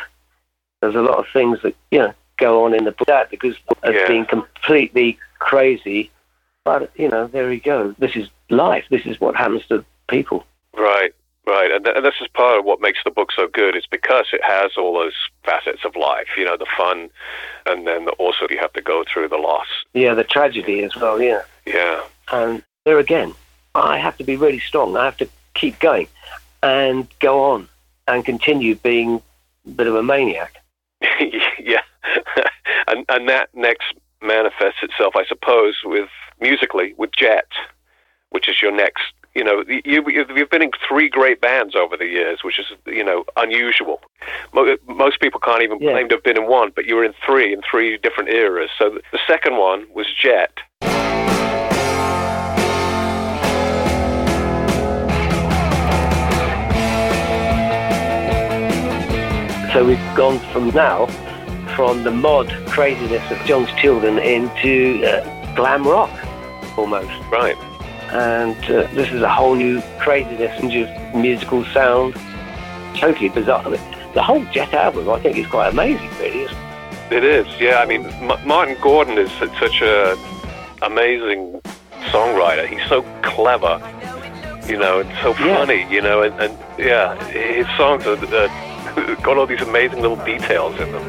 [0.80, 3.56] there's a lot of things that you know go on in the book that because
[3.82, 4.08] as Yeah.
[4.08, 6.10] being completely crazy.
[6.64, 7.94] But you know, there you go.
[7.98, 8.84] This is life.
[8.90, 10.44] This is what happens to people.
[10.74, 11.12] Right,
[11.46, 13.74] right, and, th- and this is part of what makes the book so good.
[13.76, 16.28] Is because it has all those facets of life.
[16.36, 17.10] You know, the fun,
[17.66, 19.66] and then also you have to go through the loss.
[19.92, 21.20] Yeah, the tragedy as well.
[21.20, 21.42] Yeah.
[21.66, 22.02] Yeah,
[22.32, 23.34] And there again,
[23.74, 24.96] I have to be really strong.
[24.96, 26.08] I have to keep going
[26.62, 27.68] and go on
[28.08, 29.22] and continue being
[29.66, 30.54] a bit of a maniac.
[31.58, 31.82] yeah,
[32.86, 36.08] and and that next manifests itself, I suppose, with
[36.40, 37.48] musically with Jet,
[38.30, 39.02] which is your next.
[39.34, 43.02] You know, you you've been in three great bands over the years, which is you
[43.02, 44.00] know unusual.
[44.86, 45.92] Most people can't even Yeah.
[45.92, 48.70] claim to have been in one, but you were in three in three different eras.
[48.78, 50.52] So the second one was Jet.
[59.72, 61.06] So we've gone from now,
[61.74, 66.10] from the mod craziness of John's Children into uh, glam rock,
[66.76, 67.08] almost.
[67.30, 67.56] Right.
[68.12, 72.14] And uh, this is a whole new craziness and just musical sound.
[72.96, 73.62] Totally bizarre.
[74.12, 76.42] The whole Jet album, I think, is quite amazing, really.
[76.42, 76.56] Isn't
[77.10, 77.12] it?
[77.12, 77.76] It is, yeah.
[77.78, 80.18] I mean, M- Martin Gordon is such a
[80.82, 81.62] amazing
[82.10, 82.66] songwriter.
[82.68, 83.80] He's so clever,
[84.68, 85.56] you know, and so Yeah.
[85.56, 88.48] funny, you know, and, and yeah, his songs are uh,
[89.22, 91.04] got all these amazing little details in them.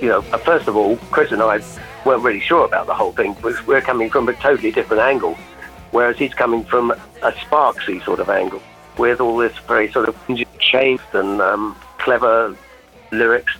[0.00, 1.60] you know, uh, first of all, Chris and I
[2.04, 5.34] weren't really sure about the whole thing because we're coming from a totally different angle,
[5.90, 8.62] whereas he's coming from a Sparksy sort of angle
[8.98, 10.16] with all this very sort of
[10.58, 12.56] changed and um, clever
[13.12, 13.52] lyrics,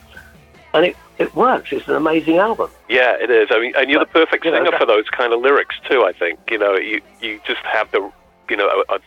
[0.75, 1.73] and it, it works.
[1.73, 2.71] It's an amazing album.
[2.89, 3.49] Yeah, it is.
[3.51, 5.77] I mean, and you're the perfect You know, singer that- for those kind of lyrics
[5.89, 6.05] too.
[6.05, 8.11] I think you know, you you just have the
[8.49, 8.99] you know a, a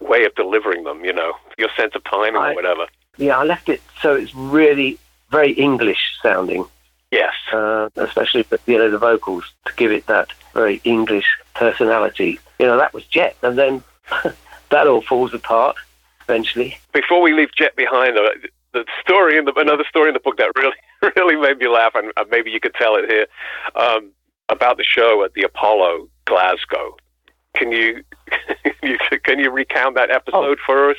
[0.00, 1.04] way of delivering them.
[1.04, 2.86] You know, your sense of timing I- or whatever.
[3.18, 4.98] Yeah, I left it so it's really
[5.30, 6.66] very English sounding,
[7.10, 7.32] Yes.
[7.52, 12.38] uh, especially you know the vocals to give it that very English personality.
[12.58, 13.82] You know that was Jet, and then
[14.70, 15.76] that all falls apart
[16.28, 16.76] eventually.
[16.92, 18.16] before we leave Jet behind,
[18.72, 20.76] the story in the another story in the book that really
[21.16, 23.26] really made me laugh, and maybe you could tell it here
[23.76, 24.10] um,
[24.50, 26.96] about the show at the Apollo Glasgow.
[27.56, 28.02] Can you,
[28.82, 30.96] you can you recount that episode for us?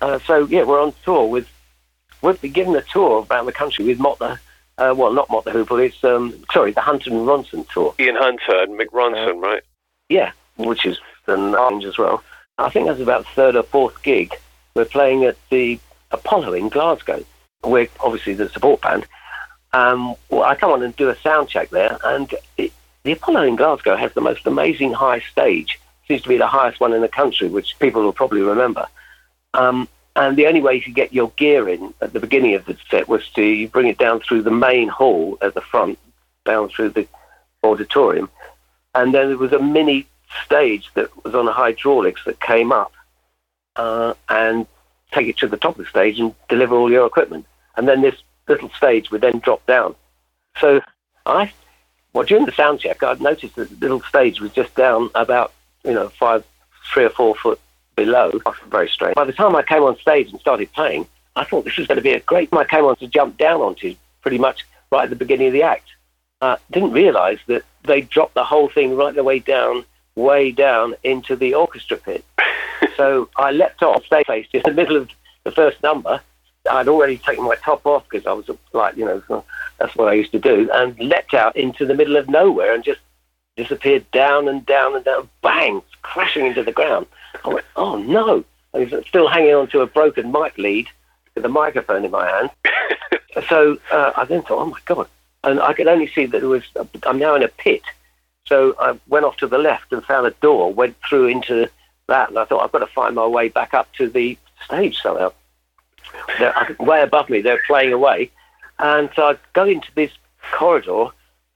[0.00, 1.48] Uh, so yeah, we're on tour with.
[2.22, 4.38] We've been given a tour around the country with Mott the
[4.78, 5.84] Uh, well, not Mott the Hoople.
[5.84, 7.94] It's um, sorry, the Hunter and Ronson tour.
[8.00, 9.62] Ian Hunter and Mick Ronson, right?
[10.08, 12.22] Yeah, which is an orange as well.
[12.58, 14.34] I think that's about third or fourth gig.
[14.74, 15.78] We're playing at the
[16.10, 17.24] Apollo in Glasgow.
[17.62, 19.06] We're obviously the support band.
[19.72, 22.72] Um, well, I come on and do a sound check there, and it,
[23.04, 25.78] the Apollo in Glasgow has the most amazing high stage.
[26.08, 28.86] Seems to be the highest one in the country, which people will probably remember.
[29.52, 32.64] Um, and the only way you could get your gear in at the beginning of
[32.64, 35.98] the set was to bring it down through the main hall at the front,
[36.44, 37.06] down through the
[37.62, 38.30] auditorium.
[38.94, 40.06] And then there was a mini
[40.44, 42.92] stage that was on hydraulics that came up
[43.76, 44.66] uh, and
[45.12, 47.46] take it to the top of the stage and deliver all your equipment.
[47.76, 48.16] And then this
[48.48, 49.94] little stage would then drop down.
[50.60, 50.80] So
[51.26, 51.52] I,
[52.14, 55.52] well, during the sound check, I'd noticed that the little stage was just down about,
[55.84, 56.44] you know, five,
[56.92, 57.60] three or four foot
[57.96, 58.30] below.
[58.68, 59.16] Very strange.
[59.16, 61.96] By the time I came on stage and started playing, I thought this was going
[61.96, 62.48] to be a great.
[62.52, 65.64] I came on to jump down onto pretty much right at the beginning of the
[65.64, 65.88] act.
[66.40, 69.84] Uh, didn't realise that they dropped the whole thing right the way down,
[70.14, 72.24] way down into the orchestra pit.
[72.96, 75.10] so I leapt off stage in the middle of
[75.42, 76.20] the first number.
[76.70, 79.44] I'd already taken my top off because I was like, you know,
[79.78, 82.82] that's what I used to do, and leapt out into the middle of nowhere and
[82.82, 83.00] just
[83.56, 87.06] disappeared down and down and down, bang, crashing into the ground.
[87.44, 88.44] I went, oh no!
[88.72, 90.88] I was still hanging on to a broken mic lead
[91.34, 92.50] with a microphone in my hand.
[93.48, 95.08] so uh, I then thought, oh my god!
[95.42, 96.64] And I could only see that it was.
[97.04, 97.82] I'm now in a pit.
[98.46, 101.70] So I went off to the left and found a door, went through into
[102.08, 105.00] that, and I thought I've got to find my way back up to the stage
[105.00, 105.32] somehow.
[106.38, 108.30] They're, way above me, they're playing away,
[108.78, 110.10] and so I go into this
[110.52, 111.06] corridor,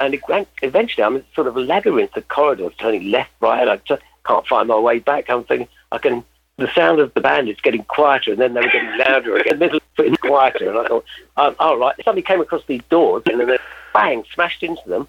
[0.00, 0.20] and it,
[0.62, 3.68] eventually I'm sort of a labyrinth of corridors, turning left, right.
[3.68, 5.28] I just can't find my way back.
[5.28, 6.24] I'm thinking I can.
[6.56, 9.60] The sound of the band is getting quieter, and then they were getting louder again.
[9.60, 11.04] Middle getting quieter, and I thought,
[11.36, 11.94] um, all right.
[11.98, 13.58] Suddenly came across these doors, and then
[13.94, 15.06] bang, smashed into them.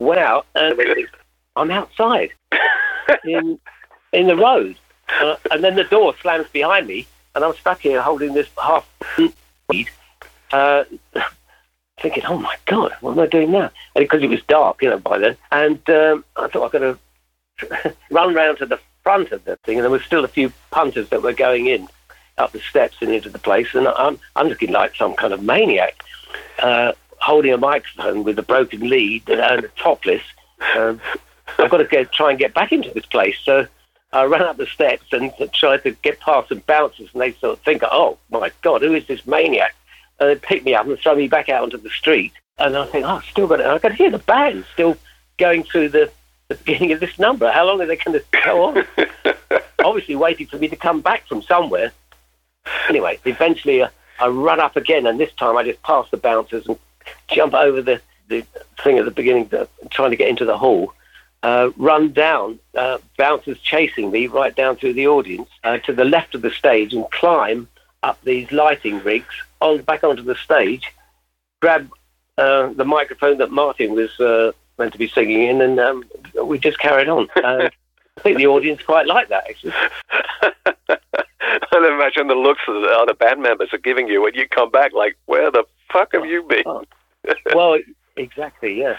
[0.00, 0.74] Went out, and
[1.54, 2.30] I'm outside
[3.24, 3.60] in
[4.12, 4.76] in the road,
[5.20, 8.88] uh, and then the door slams behind me, and I'm stuck here holding this half
[9.68, 9.88] weed,
[10.52, 10.84] uh,
[12.00, 14.90] thinking, "Oh my god, what am I doing now?" And because it was dark, you
[14.90, 16.98] know, by then, and um, I thought I've got
[17.58, 20.52] to run round to the front of the thing, and there were still a few
[20.70, 21.88] punters that were going in
[22.38, 25.42] up the steps and into the place, and I'm I'm looking like some kind of
[25.42, 26.02] maniac,
[26.58, 30.22] uh, holding a microphone with a broken lead and a topless.
[30.76, 31.00] Um,
[31.58, 33.66] I've got to get, try and get back into this place, so.
[34.12, 37.58] I ran up the steps and tried to get past some bouncers, and they sort
[37.58, 39.74] of think, "Oh my God, who is this maniac?"
[40.20, 42.32] And they pick me up and throw me back out onto the street.
[42.58, 43.66] And I think, "Oh, I've still got it.
[43.66, 44.96] I can hear the band still
[45.38, 46.10] going through the
[46.48, 47.50] the beginning of this number.
[47.50, 48.86] How long are they going to go on?
[49.84, 51.92] Obviously, waiting for me to come back from somewhere.
[52.88, 53.88] Anyway, eventually uh,
[54.20, 56.78] I run up again, and this time I just pass the bouncers and
[57.28, 58.46] jump over the, the
[58.82, 60.92] thing at the beginning, the, trying to get into the hall.
[61.42, 66.04] Uh, run down, uh, bouncers chasing me right down through the audience uh, to the
[66.04, 67.66] left of the stage and climb
[68.04, 70.92] up these lighting rigs on back onto the stage,
[71.60, 71.90] grab
[72.38, 76.04] uh, the microphone that Martin was uh, meant to be singing in, and um,
[76.44, 77.28] we just carried on.
[77.36, 77.70] I
[78.20, 79.72] think the audience quite liked that, actually.
[81.74, 84.70] I imagine the looks that the other band members are giving you when you come
[84.70, 86.64] back, like, where the fuck have you been?
[87.54, 87.78] Well,
[88.16, 88.96] exactly, yeah.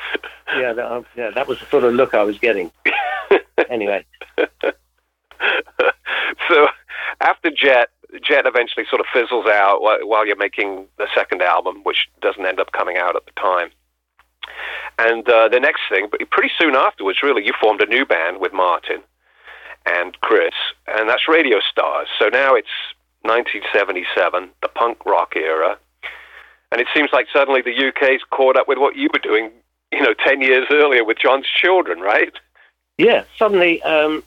[0.56, 2.72] Yeah that, uh, yeah, that was the sort of look I was getting.
[3.70, 4.06] anyway.
[6.50, 6.68] so
[7.22, 7.90] after Jet,
[8.22, 12.46] Jet eventually sort of fizzles out while, while you're making the second album, which doesn't
[12.46, 13.70] end up coming out at the time.
[15.00, 18.40] And uh, the next thing, but pretty soon afterwards, really, you formed a new band
[18.40, 19.02] with Martin
[19.86, 20.54] and Chris,
[20.88, 22.08] and that's Radio Stars.
[22.20, 22.68] So now it's
[23.24, 25.78] 1977, the punk rock era,
[26.74, 29.52] and it seems like suddenly the UK's caught up with what you were doing,
[29.92, 32.34] you know, 10 years earlier with John's Children, right?
[32.98, 34.24] Yeah, suddenly um,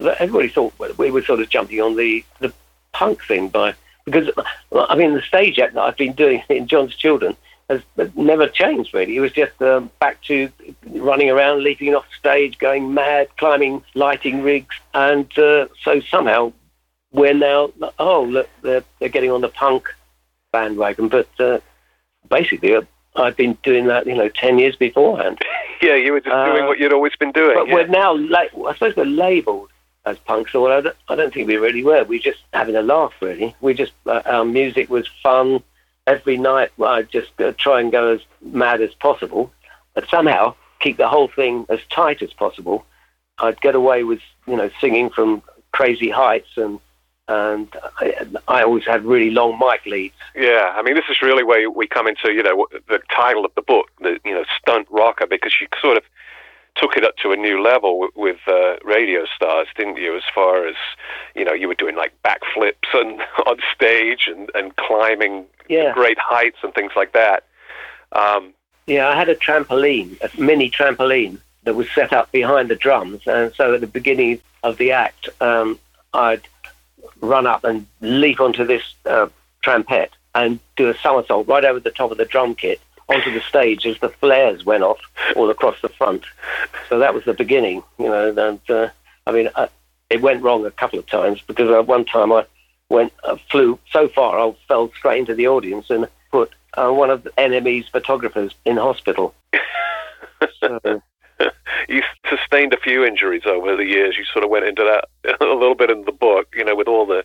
[0.00, 2.50] everybody thought we were sort of jumping on the, the
[2.92, 3.74] punk thing by,
[4.06, 4.30] because,
[4.74, 7.36] I mean, the stage act that I've been doing in John's Children
[7.68, 7.82] has
[8.16, 9.14] never changed really.
[9.14, 10.48] It was just um, back to
[10.86, 16.52] running around, leaping off stage, going mad, climbing lighting rigs, and uh, so somehow
[17.12, 19.88] we're now oh look they're they're getting on the punk
[20.52, 21.60] bandwagon, but uh,
[22.28, 22.74] basically.
[22.74, 22.82] Uh,
[23.14, 25.38] I've been doing that, you know, ten years beforehand.
[25.82, 27.54] yeah, you were just doing what you'd always been doing.
[27.54, 27.74] But yeah.
[27.74, 29.70] we're now, la- I suppose, we're labelled
[30.06, 32.04] as punks, or I don't, I don't think we really were.
[32.04, 33.54] We just having a laugh, really.
[33.60, 35.62] We just uh, our music was fun
[36.06, 39.52] every night I'd just uh, try and go as mad as possible,
[39.94, 42.84] but somehow keep the whole thing as tight as possible.
[43.38, 45.42] I'd get away with, you know, singing from
[45.72, 46.80] crazy heights and
[47.32, 47.68] and
[47.98, 50.14] I, I always had really long mic leads.
[50.34, 53.54] Yeah, I mean, this is really where we come into, you know, the title of
[53.54, 56.04] the book, the you know, stunt rocker, because you sort of
[56.74, 60.16] took it up to a new level with, with uh, radio stars, didn't you?
[60.16, 60.74] As far as
[61.34, 65.92] you know, you were doing like backflips and on stage and and climbing Yeah.
[65.92, 67.44] great heights and things like that.
[68.12, 68.52] Um,
[68.86, 73.20] Yeah, I had a trampoline, a mini trampoline that was set up behind the drums,
[73.26, 75.78] and so at the beginning of the act, um,
[76.14, 76.42] I'd
[77.20, 79.28] run up and leap onto this uh,
[79.64, 83.40] trampette and do a somersault right over the top of the drum kit onto the
[83.40, 84.98] stage as the flares went off
[85.36, 86.24] all across the front.
[86.88, 88.28] So that was the beginning, you know.
[88.28, 88.88] And uh,
[89.26, 89.68] I mean, uh,
[90.10, 92.46] it went wrong a couple of times because uh, one time I
[92.88, 97.10] went uh, flew so far I fell straight into the audience and put uh, one
[97.10, 99.34] of the NME's photographers in hospital.
[100.58, 101.02] So,
[101.88, 104.16] you sustained a few injuries over the years.
[104.16, 106.88] You sort of went into that a little bit in the book, you know, with
[106.88, 107.24] all the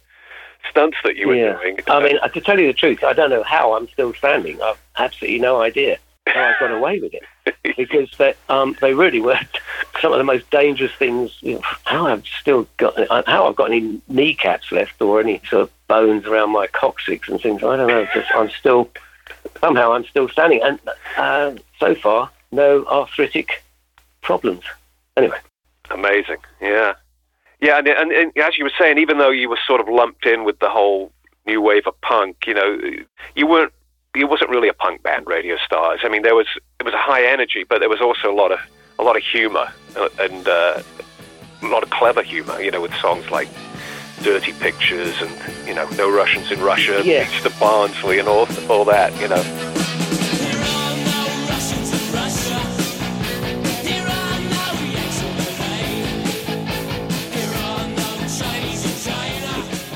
[0.69, 1.57] stunts that you were yeah.
[1.57, 1.79] doing.
[1.87, 4.61] I mean, to tell you the truth, I don't know how I'm still standing.
[4.61, 5.97] I've absolutely no idea
[6.27, 9.39] how I got away with it because they, um, they really were
[10.01, 11.37] some of the most dangerous things.
[11.41, 12.95] You know, how I've still got,
[13.27, 17.39] how I've got any kneecaps left or any sort of bones around my coccyx and
[17.39, 17.63] things.
[17.63, 18.07] I don't know.
[18.13, 18.89] Just I'm still
[19.59, 20.79] somehow I'm still standing, and
[21.15, 23.63] uh, so far no arthritic
[24.27, 24.63] problems.
[25.15, 25.39] Anyway,
[25.89, 26.93] Amazing, yeah,
[27.61, 27.77] yeah.
[27.79, 30.43] And, and, and as you were saying, even though you were sort of lumped in
[30.43, 31.11] with the whole
[31.45, 32.69] new wave of punk, you know,
[33.35, 33.71] you weren't.
[34.15, 35.99] It wasn't really a punk band, Radio Stars.
[36.03, 36.47] I mean, there was
[36.79, 38.59] it was a high energy, but there was also a lot of
[38.99, 40.81] a lot of humor uh, and uh,
[41.61, 42.59] a lot of clever humor.
[42.59, 43.47] You know, with songs like
[44.23, 45.31] "Dirty Pictures" and
[45.67, 47.23] you know, "No Russians in Russia," Yeah.
[47.23, 49.15] "Beach to Barnsley," and all all that.
[49.21, 49.76] You know.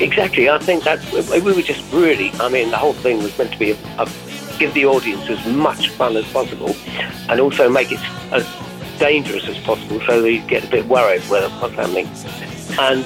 [0.01, 0.49] Exactly.
[0.49, 2.31] I think that we we were just really.
[2.39, 4.05] I mean, the whole thing was meant to be a, a,
[4.59, 6.75] give the audience as much fun as possible,
[7.29, 7.99] and also make it
[8.31, 8.45] as
[8.99, 12.05] dangerous as possible, so they get a bit worried whether what's happening.
[12.79, 13.03] And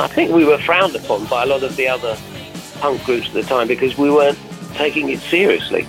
[0.00, 2.16] I think we were frowned upon by a lot of the other
[2.78, 4.38] punk groups at the time because we weren't
[4.74, 5.86] taking it seriously.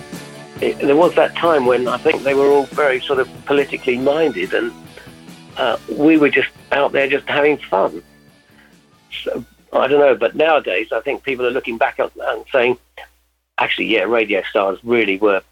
[0.60, 3.96] It, there was that time when I think they were all very sort of politically
[3.96, 4.72] minded, and
[5.56, 8.02] uh, we were just out there just having fun.
[9.22, 9.44] So
[9.74, 12.10] I don't know, but nowadays I think people are looking back and
[12.52, 12.78] saying,
[13.58, 15.42] actually, yeah, Radio Stars really were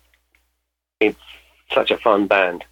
[1.72, 2.64] such a fun band.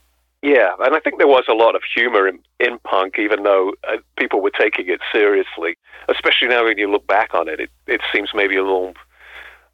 [0.43, 3.75] Yeah, and I think there was a lot of humor in, in punk, even though
[3.87, 5.77] uh, people were taking it seriously.
[6.09, 8.95] Especially now when you look back on it, it, it seems maybe a little.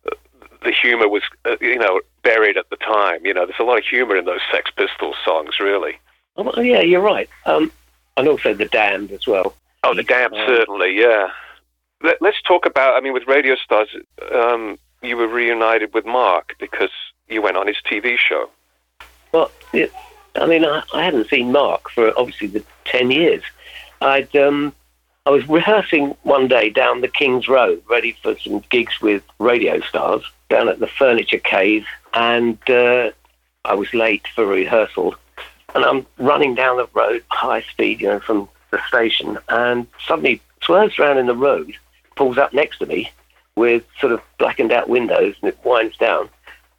[0.05, 0.17] Uh,
[0.65, 3.25] the humor was, uh, you know, buried at the time.
[3.25, 5.99] You know, there's a lot of humor in those Sex Pistols songs, really.
[6.37, 7.29] Oh, yeah, you're right.
[7.45, 7.71] Um,
[8.17, 9.55] and also the Damned as well.
[9.85, 11.31] Oh, the Damned, Um, certainly, yeah.
[12.03, 12.95] Let, let's talk about.
[12.95, 13.89] I mean, with Radio Stars,
[14.33, 16.91] um, you were reunited with Marc because
[17.29, 18.51] you went on his TV show.
[19.33, 23.43] Well, I mean, I, I hadn't seen Marc for obviously the ten years.
[24.01, 24.75] I'd um,
[25.27, 29.81] I was rehearsing one day down the King's Road, ready for some gigs with radio
[29.81, 31.85] stars down at the Furniture Cave,
[32.15, 33.11] and uh,
[33.65, 35.17] I was late for rehearsal.
[35.75, 40.41] And I'm running down the road, high speed, you know, from the station, and suddenly
[40.63, 41.75] swerves around in the road,
[42.17, 43.11] pulls up next to me
[43.55, 46.29] with sort of blackened out windows, and it winds down,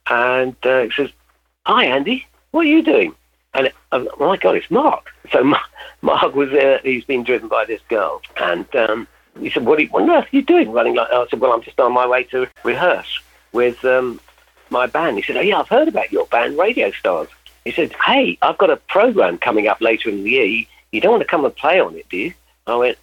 [0.09, 1.09] and uh, it says,
[1.65, 3.15] "Hi, Andy, what are you doing?"
[3.53, 5.09] And oh my God, it's Marc.
[5.31, 5.59] So Ma-
[6.01, 6.79] Marc was there.
[6.83, 9.07] He's been driven by this girl, and um,
[9.39, 11.39] he said, "What, you, what on earth are you doing running like?" that?" I said,
[11.39, 13.19] "Well, I'm just on my way to rehearse
[13.51, 14.19] with um,
[14.69, 17.29] my band." He said, "Oh yeah, I've heard about your band, Radio Stars."
[17.65, 20.45] He said, "Hey, I've got a program coming up later in the year.
[20.45, 22.33] You, you don't want to come and play on it, do you?"
[22.67, 22.97] I went,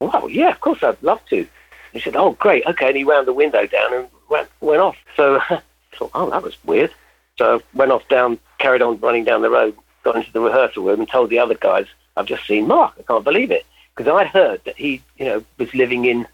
[0.00, 1.46] "Well, yeah, of course, I'd love to."
[1.92, 4.96] He said, "Oh, great, okay." And he wound the window down and went went off.
[5.16, 5.60] So I
[5.96, 6.92] thought, "Oh, that was weird."
[7.38, 10.84] So I went off down, carried on running down the road, got into the rehearsal
[10.84, 11.86] room, and told the other guys,
[12.16, 12.94] "I've just seen Marc.
[12.98, 16.26] I can't believe it." Because I'd heard that he, you know, was living in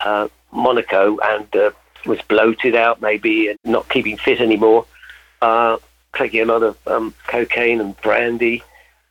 [0.00, 1.70] uh, Monaco and uh,
[2.06, 4.86] was bloated out, maybe, and not keeping fit anymore,
[5.42, 5.76] uh,
[6.16, 8.62] taking a lot of um, cocaine and brandy,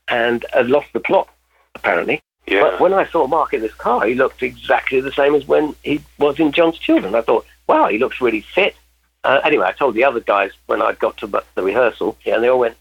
[0.07, 1.30] and had lost the plot,
[1.76, 2.22] apparently.
[2.48, 2.61] Yeah.
[2.61, 5.76] But when I saw Marc in this car, he looked exactly the same as when
[5.84, 7.15] he was in John's Children.
[7.15, 8.76] I thought, wow, he looks really fit.
[9.24, 12.44] Uh, anyway, I told the other guys when I got to the rehearsal, yeah, and
[12.44, 12.76] they all went,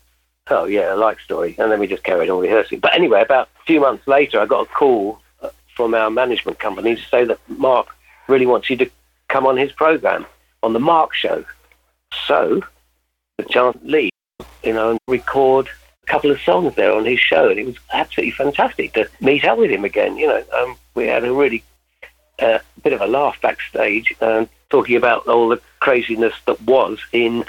[0.51, 1.55] oh, yeah, I like story.
[1.59, 2.81] And then we just carried on rehearsing.
[2.81, 6.59] But anyway, about a few months later, I got a call uh, from our management
[6.59, 7.87] company to say that Marc
[8.29, 8.91] really wants you to
[9.29, 10.27] come on his program
[10.63, 11.45] on the Marc Show.
[12.27, 12.63] So,
[13.39, 14.11] the chance leave,
[14.65, 17.77] you know, and record a couple of songs there on his show, and it was
[17.93, 20.17] absolutely fantastic to meet up with him again.
[20.17, 21.63] You know, um, we had a really
[22.39, 27.45] uh, bit of a laugh backstage, um, talking about all the craziness that was in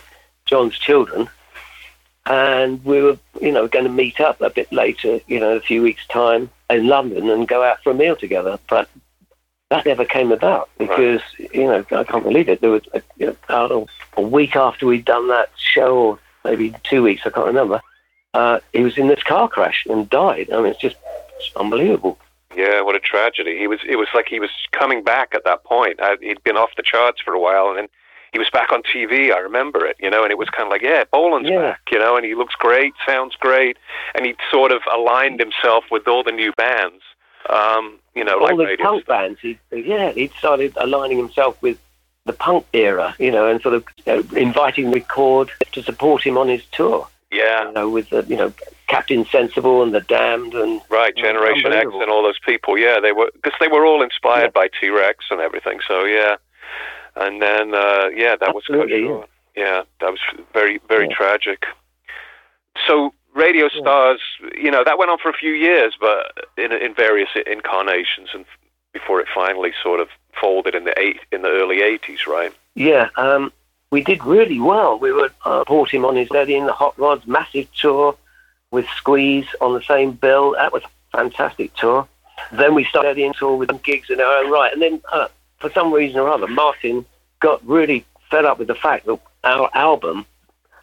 [0.46, 1.30] John's Children.
[2.26, 5.60] And we were, you know, going to meet up a bit later, you know, a
[5.60, 8.58] few weeks' time in London and go out for a meal together.
[8.70, 8.88] But
[9.70, 12.62] that never came about because, you know, I can't believe it.
[12.62, 17.04] There was, a, you know, a week after we'd done that show, or maybe two
[17.04, 17.82] weeks, I can't remember,
[18.34, 20.50] uh, he was in this car crash and died.
[20.52, 20.96] I mean, it's just
[21.38, 22.18] it's unbelievable.
[22.56, 23.58] Yeah, what a tragedy.
[23.58, 23.80] He was.
[23.88, 26.00] It was like he was coming back at that point.
[26.02, 27.88] I, he'd been off the charts for a while, and then
[28.32, 29.32] he was back on TV.
[29.34, 31.62] I remember it, you know, and it was kind of like, yeah, Bolan's Yeah.
[31.62, 33.78] back, you know, and he looks great, sounds great,
[34.16, 37.04] and he sort of aligned himself with all the new bands,
[37.50, 39.40] um, you know, all like the Radio punk bands.
[39.40, 41.78] He, yeah, he started aligning himself with
[42.26, 46.48] the punk era, you know, and sort of uh, inviting Record to support him on
[46.48, 47.08] his tour.
[47.34, 48.54] Yeah, You know, with the you know
[48.88, 51.16] Captain Sensible and the Damned and right.
[51.16, 52.78] Generation X and all those people.
[52.78, 54.62] Yeah, they were because they were all inspired Yeah.
[54.62, 55.80] by T Rex and everything.
[55.88, 56.36] So yeah,
[57.16, 60.20] and then uh, yeah, that was Absolutely, Kurt yeah, that was
[60.54, 61.16] very very Yeah.
[61.16, 61.66] tragic.
[62.88, 64.20] So radio stars,
[64.56, 68.46] you know, that went on for a few years, but in in various incarnations, and
[68.94, 70.08] before it finally sort of
[70.40, 72.54] folded in the eight in the early eighties, right?
[72.76, 73.52] yeah, um,
[73.94, 74.98] we did really well.
[74.98, 78.18] We would uh, support him on his Eddie and the Hot Rods massive tour
[78.72, 80.54] with Squeeze on the same bill.
[80.54, 82.08] That was a fantastic tour.
[82.52, 85.28] Then we started and tour with gigs in our own right, and then uh,
[85.60, 87.06] for some reason or other, Martin
[87.40, 90.26] got really fed up with the fact that our album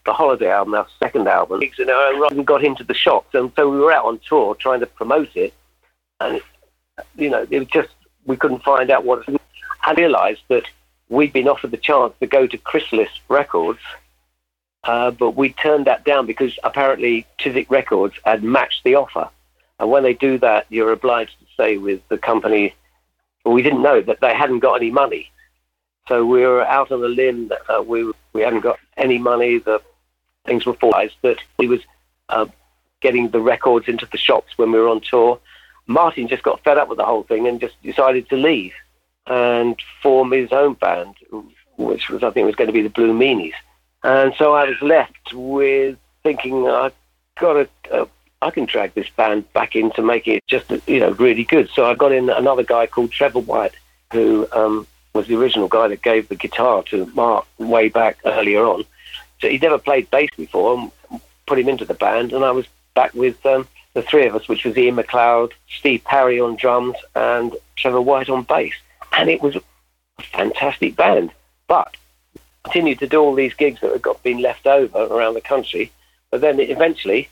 [0.06, 2.94] the Holiday album, our second album, gigs in our own right, and got into the
[2.94, 3.34] shops.
[3.34, 5.52] And so we were out on tour trying to promote it.
[6.20, 6.40] And,
[7.16, 7.90] you know, it was just,
[8.24, 9.28] we couldn't find out what.
[9.82, 10.64] I realised that
[11.10, 13.80] we'd been offered the chance to go to Chrysalis Records,
[14.84, 19.28] uh, but we turned that down because apparently Chiswick Records had matched the offer.
[19.78, 22.74] And when they do that, you're obliged to stay with the company.
[23.44, 25.30] But we didn't know that they hadn't got any money.
[26.08, 27.48] So we were out on a limb.
[27.48, 29.58] That, uh, we we hadn't got any money.
[29.58, 29.82] The
[30.44, 31.80] things were formalised that he was
[32.28, 32.46] uh,
[33.00, 35.38] getting the records into the shops when we were on tour.
[35.86, 38.72] Martin just got fed up with the whole thing and just decided to leave
[39.26, 41.14] and form his own band,
[41.76, 43.54] which was I think was going to be the Blue Meanies.
[44.02, 46.90] And so I was left with thinking I
[47.38, 47.68] got to.
[47.90, 48.06] Uh,
[48.42, 51.68] I can drag this band back in to make it just you know really good.
[51.74, 53.74] So I got in another guy called Trevor White,
[54.12, 58.64] who um, was the original guy that gave the guitar to Marc way back earlier
[58.64, 58.84] on.
[59.40, 62.66] So he'd never played bass before, and put him into the band, and I was
[62.94, 66.96] back with um, the three of us, which was Ian McLeod, Steve Parry on drums,
[67.14, 68.74] and Trevor White on bass.
[69.12, 69.62] And it was a
[70.22, 71.30] fantastic band.
[71.66, 71.96] But
[72.64, 75.90] continued to do all these gigs that had got been left over around the country.
[76.30, 77.28] But then eventually,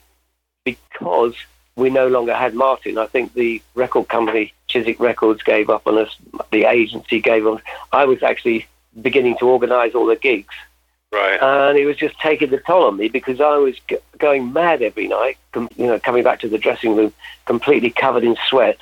[0.64, 1.34] because
[1.76, 5.98] we no longer had Martin, I think the record company, Chiswick Records, gave up on
[5.98, 6.16] us.
[6.50, 7.60] The agency gave up.
[7.92, 8.66] I was actually
[9.00, 10.54] beginning to organise all the gigs
[11.12, 11.40] Right.
[11.40, 14.82] and it was just taking the toll on me because I was g- going mad
[14.82, 15.38] every night.
[15.52, 17.14] Com- you know, coming back to the dressing room
[17.46, 18.76] completely covered in sweat,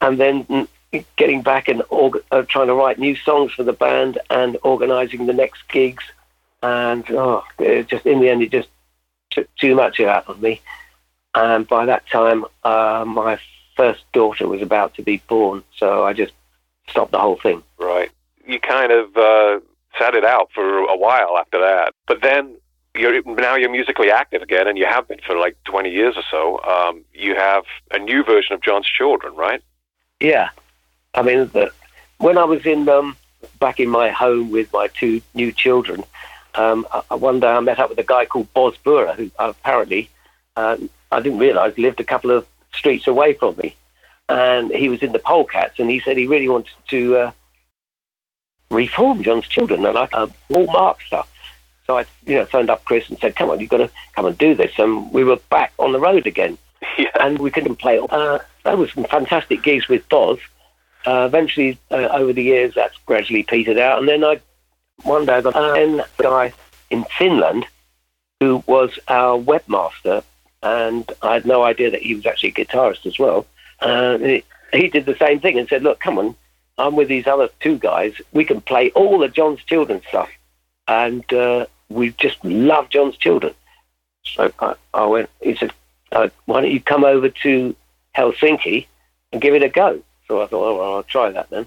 [0.00, 0.68] and then
[1.16, 5.26] getting back and org- uh, trying to write new songs for the band and organising
[5.26, 6.04] the next gigs.
[6.62, 8.68] And oh, it just in the end, it just
[9.30, 10.60] took too much out of me.
[11.34, 13.38] And by that time, uh, my
[13.76, 16.32] first daughter was about to be born, so I just
[16.88, 17.62] stopped the whole thing.
[17.78, 18.10] Right.
[18.46, 19.60] You kind of uh,
[19.98, 22.56] sat it out for a while after that, but then
[22.94, 26.22] you're now you're musically active again, and you have been for like 20 years or
[26.30, 26.62] so.
[26.62, 29.62] Um, you have a new version of John's Children, right?
[30.20, 30.50] Yeah,
[31.14, 31.70] I mean, the,
[32.18, 33.16] when I was in um,
[33.60, 36.04] back in my home with my two new children,
[36.54, 40.10] um, I, one day I met up with a guy called Boz Boorer, who apparently
[40.56, 40.76] uh,
[41.10, 43.74] I didn't realise lived a couple of streets away from me,
[44.28, 47.32] and he was in the Polecats, and he said he really wanted to uh,
[48.70, 51.30] reform John's Children and like uh, all Marc stuff.
[51.86, 54.26] So I, you know, phoned up Chris and said, "Come on, you've got to come
[54.26, 56.56] and do this." And we were back on the road again
[56.98, 57.10] yeah.
[57.20, 57.98] and we couldn't play.
[57.98, 60.38] Uh, that was some fantastic gigs with Boz.
[61.06, 63.98] Uh, eventually, uh, over the years, that's gradually petered out.
[63.98, 64.40] And then I,
[65.02, 66.52] one day, I got a guy
[66.90, 67.66] in Finland
[68.40, 70.22] who was our webmaster,
[70.62, 73.46] and I had no idea that he was actually a guitarist as well.
[73.80, 76.34] Uh, he, he did the same thing and said, "Look, come on,
[76.78, 78.14] I'm with these other two guys.
[78.32, 80.30] We can play all the John's Children stuff,
[80.88, 83.54] and uh, we just love John's Children."
[84.24, 85.28] So I, I went.
[85.42, 85.72] He said,
[86.12, 87.76] uh, why don't you come over to
[88.16, 88.86] Helsinki
[89.32, 90.02] and give it a go?
[90.28, 91.66] So I thought, oh, well, I'll try that then.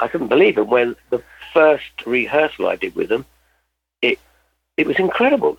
[0.00, 1.22] I couldn't believe it when the
[1.52, 3.24] first rehearsal I did with them,
[4.00, 4.18] it
[4.76, 5.58] it was incredible.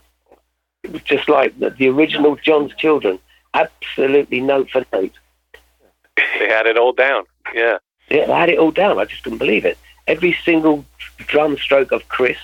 [0.84, 3.20] It was just like the, the original John's Children,
[3.54, 5.14] absolutely note for note.
[6.18, 7.24] they had it all down.
[7.54, 7.78] Yeah.
[8.10, 9.00] Yeah, I had it all down.
[9.00, 9.78] I just couldn't believe it.
[10.08, 10.86] Every single
[11.18, 12.38] drum stroke of Chris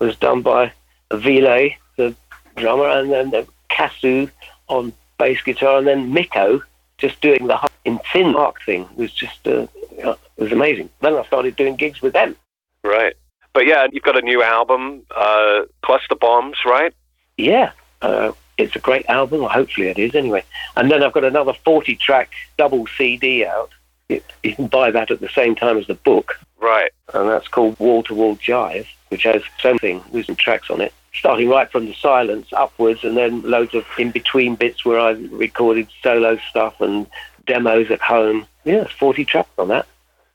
[0.00, 0.72] was done by
[1.12, 2.14] Ville, the
[2.56, 4.30] drummer, and then the Kasu
[4.68, 6.62] on bass guitar, and then Mikko
[7.04, 10.88] just doing the in thin mark thing was just uh, it was amazing.
[11.00, 12.34] Then I started doing gigs with them.
[12.82, 13.14] Right.
[13.52, 16.92] But yeah, you've got a new album, uh, plus the bombs, right?
[17.36, 17.72] Yeah,
[18.02, 19.40] uh, it's a great album.
[19.40, 20.44] Well, hopefully it is anyway.
[20.76, 23.70] And then I've got another 40 track double CD out.
[24.08, 26.40] It, you can buy that at the same time as the book.
[26.58, 26.90] Right.
[27.12, 30.92] And that's called Wall to Wall Jive, which has something, some tracks on it.
[31.14, 35.10] Starting right from the silence upwards, and then loads of in between bits where I
[35.30, 37.06] recorded solo stuff and
[37.46, 38.46] demos at home.
[38.64, 39.86] Yeah, 40 tracks on that.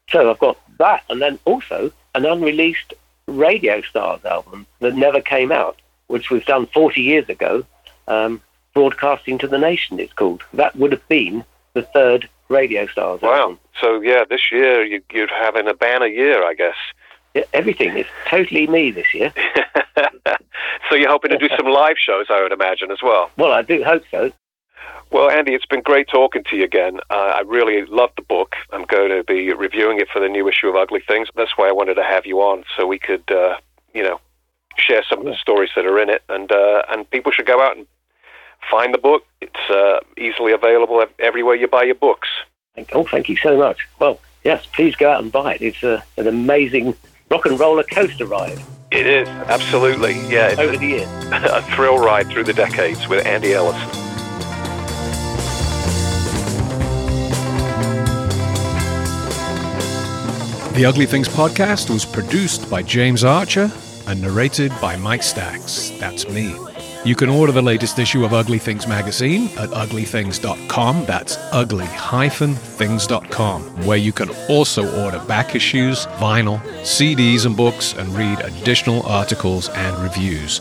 [0.10, 2.94] So I've got that, and then also an unreleased
[3.28, 5.78] Radio Stars album that never came out,
[6.08, 7.64] which was done 40 years ago.
[8.08, 8.42] Um,
[8.74, 10.44] Broadcasting to the Nation, it's called.
[10.54, 11.44] That would have been
[11.74, 13.34] the third Radio Stars Wow.
[13.34, 13.60] album.
[13.82, 16.76] So yeah, this year you, you're having a banner year, I guess.
[17.34, 19.34] Yeah, everything is totally me this year.
[20.90, 23.30] so you're hoping to do some live shows, I would imagine, as well.
[23.38, 24.32] Well, I do hope so.
[25.12, 27.00] Well, Andy, it's been great talking to you again.
[27.10, 28.56] Uh, I really love the book.
[28.72, 31.28] I'm going to be reviewing it for the new issue of Ugly Things.
[31.36, 33.56] That's why I wanted to have you on, so we could, uh,
[33.94, 34.20] you know,
[34.78, 37.60] share some of the stories that are in it, and uh, and people should go
[37.62, 37.88] out and
[38.70, 39.26] find the book.
[39.42, 42.28] It's uh, easily available everywhere you buy your books.
[42.94, 43.88] Oh, thank you so much.
[44.00, 45.62] Well, yes, please go out and buy it.
[45.62, 46.96] It's uh, an amazing
[47.32, 48.60] rock and roller coaster ride
[48.92, 51.08] It is absolutely, yeah, over the years.
[51.32, 53.88] a, a thrill ride through the decades with Andy Ellison.
[60.74, 63.70] The Ugly Things podcast was produced by James Archer
[64.08, 66.00] and narrated by Mike Stax.
[66.00, 66.56] That's me.
[67.06, 71.06] You can order the latest issue of Ugly Things magazine at uglythings.com.
[71.06, 78.42] That's ugly-things.com, where you can also order back issues, vinyl, CDs, and books, and read
[78.42, 80.60] additional articles and reviews.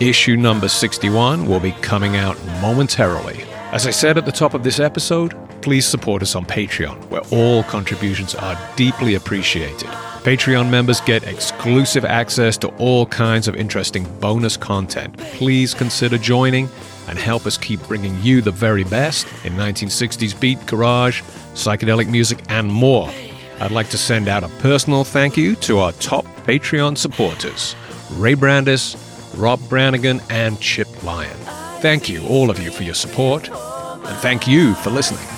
[0.00, 3.44] Issue number 61 will be coming out momentarily.
[3.70, 5.36] As I said at the top of this episode,
[5.66, 9.88] please support us on Patreon, where all contributions are deeply appreciated.
[10.22, 15.16] Patreon members get exclusive access to all kinds of interesting bonus content.
[15.16, 16.68] Please consider joining
[17.08, 21.22] and help us keep bringing you the very best in 1960s beat, garage,
[21.54, 23.10] psychedelic music, and more.
[23.58, 27.74] I'd like to send out a personal thank you to our top Patreon supporters
[28.12, 28.94] Ray Brandis,
[29.36, 31.36] Rob Brannigan, and Chip Lyon.
[31.80, 35.35] Thank you, all of you, for your support, and thank you for listening.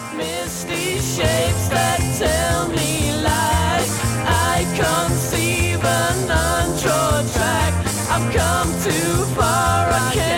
[1.19, 3.91] Shapes that tell me lies.
[4.25, 4.63] I
[7.35, 7.75] track.
[8.09, 10.38] I've come too far, I can't